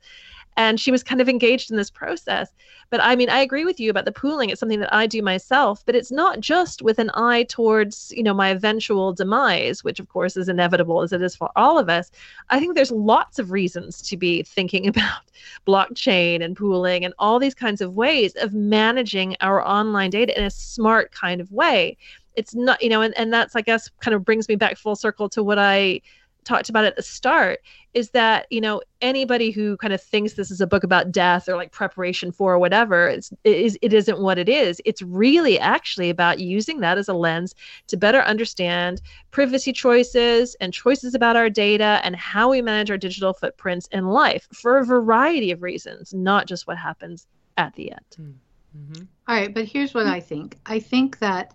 [0.57, 2.49] and she was kind of engaged in this process.
[2.89, 4.49] But i mean i agree with you about the pooling.
[4.49, 8.23] It's something that i do myself but it's not just with an eye towards you
[8.23, 11.89] know my eventual demise which of course is inevitable as it is for all of
[11.89, 12.11] us.
[12.49, 15.21] I think there's lots of reasons to be thinking about
[15.67, 20.45] blockchain and pooling and all these kinds of ways of managing our online data in
[20.45, 21.97] a smart kind of way.
[22.35, 24.95] It's not you know and, and that's i guess kind of brings me back full
[24.95, 26.01] circle to what i
[26.43, 27.59] talked about at the start
[27.93, 31.47] is that you know anybody who kind of thinks this is a book about death
[31.47, 35.01] or like preparation for or whatever it's, it, is, it isn't what it is it's
[35.01, 37.53] really actually about using that as a lens
[37.87, 42.97] to better understand privacy choices and choices about our data and how we manage our
[42.97, 47.27] digital footprints in life for a variety of reasons not just what happens
[47.57, 48.31] at the end hmm.
[48.77, 49.03] mm-hmm.
[49.27, 51.53] All right but here's what i think i think that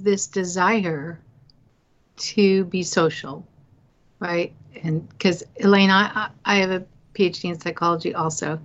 [0.00, 1.20] this desire
[2.16, 3.46] to be social
[4.20, 4.52] right?
[4.82, 8.60] And because Elaine, I, I have a PhD in psychology also,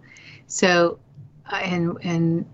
[0.47, 0.99] so
[1.51, 2.45] and and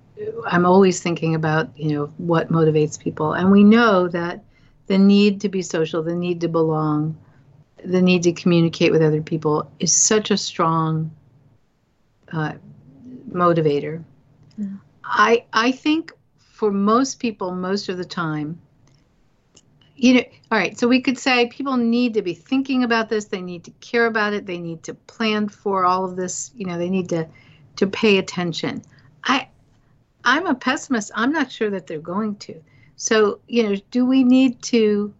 [0.47, 4.43] I'm always thinking about you know what motivates people, and we know that
[4.87, 7.17] the need to be social, the need to belong,
[7.83, 11.11] the need to communicate with other people is such a strong
[12.31, 12.53] uh,
[13.31, 14.03] motivator.
[14.57, 14.67] Yeah.
[15.03, 18.59] I I think for most people, most of the time,
[20.01, 23.25] you know all right so we could say people need to be thinking about this
[23.25, 26.65] they need to care about it they need to plan for all of this you
[26.65, 27.27] know they need to
[27.75, 28.81] to pay attention.
[29.23, 29.47] I
[30.23, 32.61] i'm a pessimist i'm not sure that they're going to.
[32.95, 35.13] So you know do we need to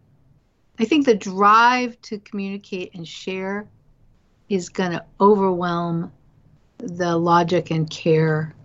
[0.80, 3.68] i think the drive to communicate and share
[4.50, 6.12] is going to overwhelm
[6.80, 8.56] the logic and care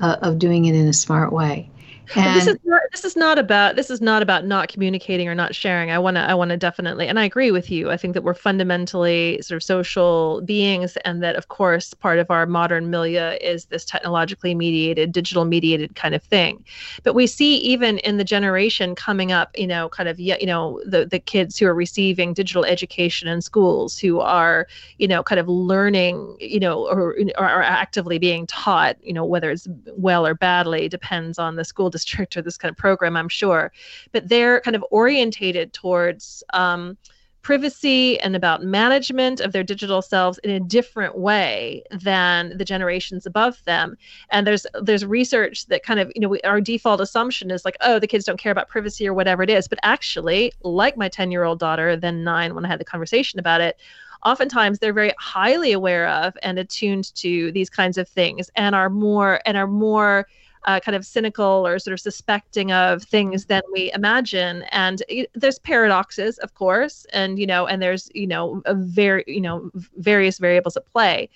[0.00, 1.70] uh, of doing it in a smart way
[2.16, 5.34] and this is not, this is not about this is not about not communicating or
[5.34, 5.90] not sharing.
[5.90, 7.90] I want to I want to definitely and I agree with you.
[7.90, 12.30] I think that we're fundamentally sort of social beings and that of course part of
[12.30, 16.64] our modern milieu is this technologically mediated digital mediated kind of thing.
[17.02, 20.80] But we see even in the generation coming up, you know, kind of you know
[20.86, 24.66] the the kids who are receiving digital education in schools who are,
[24.98, 29.24] you know, kind of learning, you know, or, or are actively being taught, you know,
[29.24, 33.16] whether it's well or badly depends on the school district or this kind of program,
[33.16, 33.72] I'm sure.
[34.12, 36.96] But they're kind of orientated towards um,
[37.42, 43.24] privacy and about management of their digital selves in a different way than the generations
[43.24, 43.96] above them
[44.30, 47.76] and there's there's research that kind of you know we, our default assumption is like
[47.80, 51.08] oh the kids don't care about privacy or whatever it is but actually like my
[51.08, 53.78] 10 year old daughter then 9 when i had the conversation about it
[54.26, 58.90] oftentimes they're very highly aware of and attuned to these kinds of things and are
[58.90, 60.26] more and are more
[60.64, 64.62] uh, kind of cynical or sort of suspecting of things than we imagine.
[64.70, 65.02] And
[65.34, 69.70] there's paradoxes, of course, and you know, and there's you know a very you know
[69.96, 71.28] various variables at play.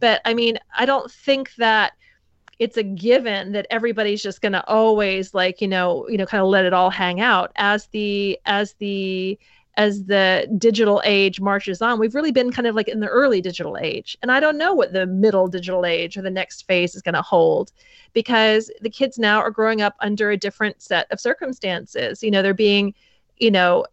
[0.00, 1.92] But I mean, I don't think that
[2.58, 6.42] it's a given that everybody's just going to always like you know you know kind
[6.42, 9.38] of let it all hang out as the as the
[9.78, 13.40] as the digital age marches on, we've really been kind of like in the early
[13.40, 14.18] digital age.
[14.20, 17.14] And I don't know what the middle digital age or the next phase is going
[17.14, 17.70] to hold
[18.12, 22.24] because the kids now are growing up under a different set of circumstances.
[22.24, 22.92] You know, they're being,
[23.36, 23.86] you know,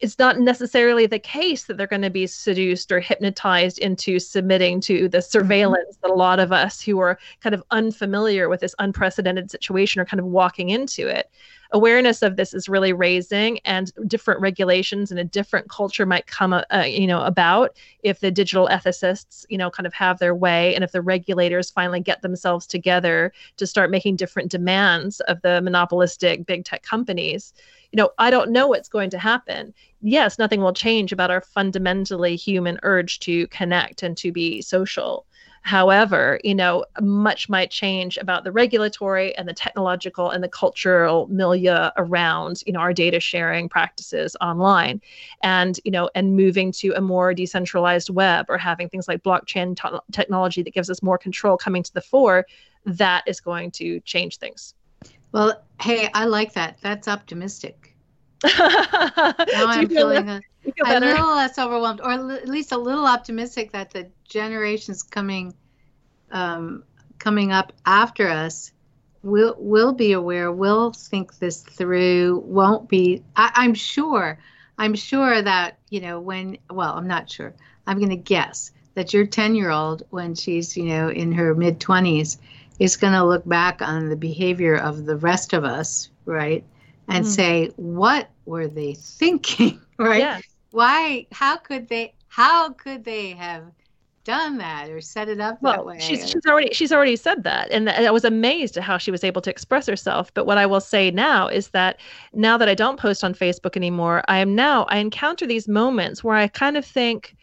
[0.00, 4.80] it's not necessarily the case that they're going to be seduced or hypnotized into submitting
[4.80, 5.30] to the mm-hmm.
[5.30, 10.00] surveillance that a lot of us who are kind of unfamiliar with this unprecedented situation
[10.00, 11.30] are kind of walking into it
[11.72, 16.52] awareness of this is really raising and different regulations and a different culture might come
[16.52, 20.34] uh, uh, you know about if the digital ethicists you know kind of have their
[20.34, 25.40] way and if the regulators finally get themselves together to start making different demands of
[25.42, 27.52] the monopolistic big tech companies.
[27.92, 29.74] You know i don't know what's going to happen.
[30.00, 35.26] Yes nothing will change about our fundamentally human urge to connect and to be social
[35.68, 41.26] However, you know, much might change about the regulatory and the technological and the cultural
[41.26, 45.02] milieu around, you know, our data sharing practices online
[45.42, 49.76] and, you know, and moving to a more decentralized web or having things like blockchain
[49.76, 52.46] t- technology that gives us more control coming to the fore,
[52.86, 54.74] that is going to change things.
[55.32, 56.78] Well, hey, I like that.
[56.80, 57.94] That's optimistic.
[58.58, 60.40] now I'm feeling a,
[60.84, 65.54] a little less overwhelmed, or at least a little optimistic that the generations coming
[66.30, 66.84] um,
[67.18, 68.72] coming up after us
[69.22, 73.22] will will be aware, will think this through, won't be.
[73.36, 74.38] I, I'm sure.
[74.78, 76.58] I'm sure that you know when.
[76.70, 77.54] Well, I'm not sure.
[77.86, 81.54] I'm going to guess that your 10 year old, when she's you know in her
[81.54, 82.38] mid 20s,
[82.78, 86.64] is going to look back on the behavior of the rest of us, right,
[87.08, 87.32] and mm-hmm.
[87.32, 90.42] say, what were they thinking, right?
[90.70, 91.26] Why?
[91.32, 92.14] How could they?
[92.28, 93.64] How could they have
[94.24, 95.98] done that or set it up well, that way?
[95.98, 99.24] She's, she's already she's already said that, and I was amazed at how she was
[99.24, 100.32] able to express herself.
[100.34, 101.98] But what I will say now is that
[102.34, 106.22] now that I don't post on Facebook anymore, I am now I encounter these moments
[106.22, 107.34] where I kind of think,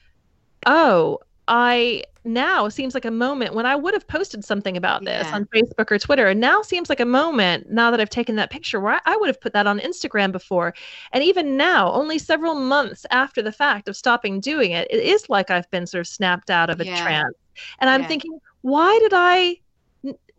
[0.68, 5.28] oh, I now seems like a moment when I would have posted something about this
[5.28, 5.34] Yeah.
[5.34, 6.28] on Facebook or Twitter.
[6.28, 9.18] And now seems like a moment now that I've taken that picture where I, I
[9.18, 10.74] would have put that on Instagram before.
[11.12, 15.30] And even now, only several months after the fact of stopping doing it, it is
[15.30, 16.96] like I've been sort of snapped out of a Yeah.
[16.96, 17.36] trance.
[17.80, 18.08] And I'm Yeah.
[18.08, 19.58] thinking, why did I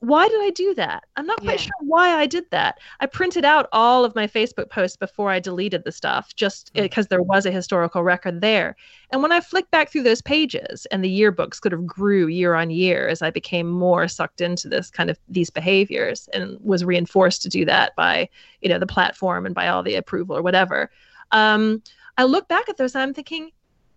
[0.00, 1.04] why did I do that?
[1.16, 1.64] I'm not quite Yeah.
[1.64, 2.78] sure why I did that.
[3.00, 6.82] I printed out all of my Facebook posts before I deleted the stuff, just Hmm.
[6.82, 8.76] because there was a historical record there.
[9.10, 12.54] And when I flicked back through those pages and the yearbooks sort of grew year
[12.54, 16.84] on year as I became more sucked into this kind of these behaviors and was
[16.84, 18.28] reinforced to do that by,
[18.60, 20.90] you know, the platform and by all the approval or whatever.
[21.32, 21.82] Um,
[22.18, 23.50] I look back at those and I'm thinking,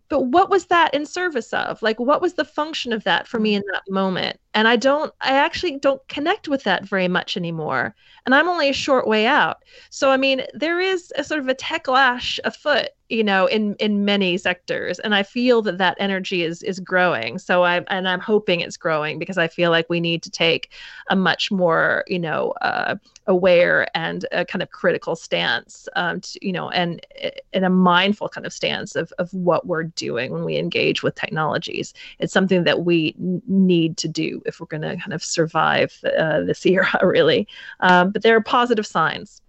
[0.10, 1.82] but what was that in service of?
[1.82, 3.72] Like what was the function of that for me in mm.
[3.72, 4.40] that moment?
[4.54, 7.96] And i don't i actually don't connect with that very much anymore.
[8.26, 9.58] And i'm only a short way out.
[9.90, 14.06] So i mean there is a sort of a techlash afoot you know in in
[14.06, 17.38] many sectors and i feel that that energy is is growing.
[17.40, 20.72] So i and i'm hoping it's growing because i feel like we need to take
[21.10, 22.96] a much more you know uh,
[23.28, 27.06] aware and a kind of critical stance um, to, you know and
[27.54, 31.16] in a mindful kind of stance of, of what we're doing when we engage with
[31.16, 31.94] technologies.
[32.20, 36.42] It's something that we need to do if we're going to kind of survive uh,
[36.42, 37.48] this era really.
[37.80, 39.42] Um, but there are positive signs.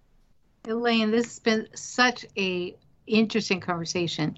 [0.65, 2.75] Elaine, this has been such a
[3.07, 4.37] interesting conversation,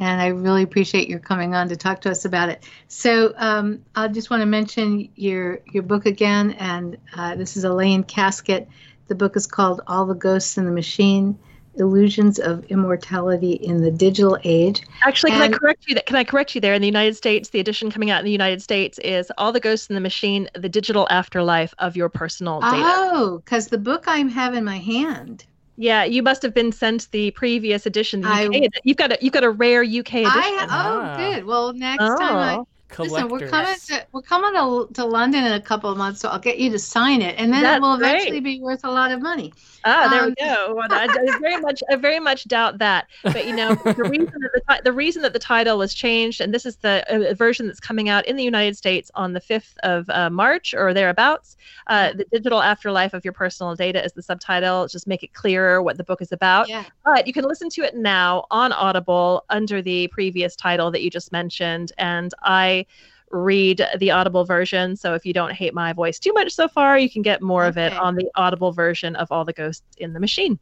[0.00, 2.64] and I really appreciate your coming on to talk to us about it.
[2.88, 7.64] So um, I just want to mention your your book again, and uh, this is
[7.64, 8.66] Elaine Kasket.
[9.08, 11.38] The book is called All the Ghosts in the Machine:
[11.76, 14.82] Illusions of Immortality in the Digital Age.
[15.04, 15.94] Actually, can And- I correct you?
[15.94, 16.74] That can I correct you there?
[16.74, 19.60] In the United States, the edition coming out in the United States is "All the
[19.60, 24.08] Ghosts in the Machine: The Digital Afterlife of Your Personal Data." Oh, because the book
[24.08, 25.44] I have in my hand.
[25.76, 28.20] Yeah, you must have been sent the previous edition.
[28.20, 30.26] The I- UK, you've got a you've got a rare UK edition.
[30.26, 31.16] I oh Ah.
[31.16, 31.44] good.
[31.44, 32.64] Well, next time
[32.98, 36.28] Listen, we're coming to we're coming to, to London in a couple of months, so
[36.28, 38.14] I'll get you to sign it, and then That's it will great.
[38.14, 39.52] eventually be worth a lot of money.
[39.84, 40.74] ah, there Um, we go.
[40.76, 43.06] Well, I, I very much, I very much doubt that.
[43.22, 46.54] But you know, the reason that the, the reason that the title was changed, and
[46.54, 49.76] this is the uh, version that's coming out in the United States on the fifth
[49.82, 51.56] of uh, March or thereabouts.
[51.88, 54.86] Uh, the digital afterlife of your personal data is the subtitle.
[54.88, 56.68] Just make it clearer what the book is about.
[56.68, 61.02] Yeah, But you can listen to it now on Audible under the previous title that
[61.02, 61.92] you just mentioned.
[61.98, 62.83] And I
[63.30, 64.96] read the Audible version.
[64.96, 67.64] So if you don't hate my voice too much so far, you can get more
[67.64, 70.58] of it on the Audible version of All the Ghosts in the Machine.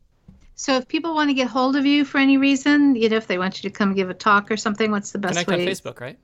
[0.54, 3.26] So if people want to get hold of you for any reason, you know, if
[3.26, 5.44] they want you to come give a talk or something, what's the best way?
[5.44, 5.72] Connect on way?
[5.72, 6.18] Facebook, right?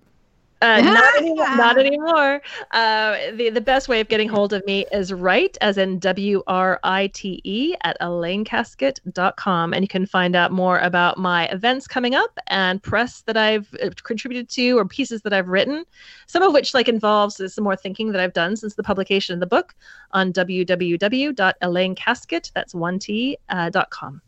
[0.60, 2.42] Uh, not, anymore, not anymore.
[2.72, 6.42] Uh, the, the best way of getting hold of me is write, as in W
[6.46, 9.72] R I T E, at elainekasket.com.
[9.72, 13.72] And you can find out more about my events coming up and press that I've
[13.82, 15.84] uh, contributed to or pieces that I've written,
[16.26, 19.40] some of which like involves some more thinking that I've done since the publication of
[19.40, 19.74] the book
[20.12, 24.20] on www.elainekasket, that's one T, uh, dot com.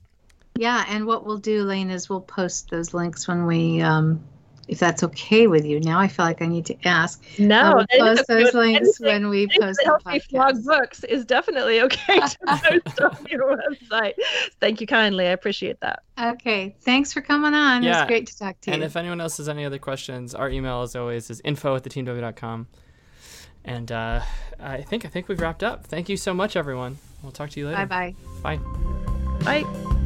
[0.57, 4.23] Yeah, and what we'll do, Lane, is we'll post those links when we, um,
[4.71, 5.81] if that's okay with you.
[5.81, 7.23] Now I feel like I need to ask.
[7.39, 11.03] I No, will post those links when we post that the helps me flog books
[11.05, 14.15] is definitely okay to post on your website.
[14.61, 15.27] Thank you kindly.
[15.27, 16.05] I appreciate that.
[16.19, 17.83] Okay, thanks for coming on.
[17.83, 18.75] It was great to talk to you.
[18.75, 21.83] And if anyone else has any other questions, our email as always is info at
[21.83, 22.69] theteamw.com.
[23.65, 24.21] And uh,
[24.61, 25.85] I think I think we've wrapped up.
[25.87, 26.99] Thank you so much, everyone.
[27.23, 27.85] We'll talk to you later.
[27.87, 28.57] bye bye.
[28.57, 29.65] Bye.
[29.65, 29.97] Bye.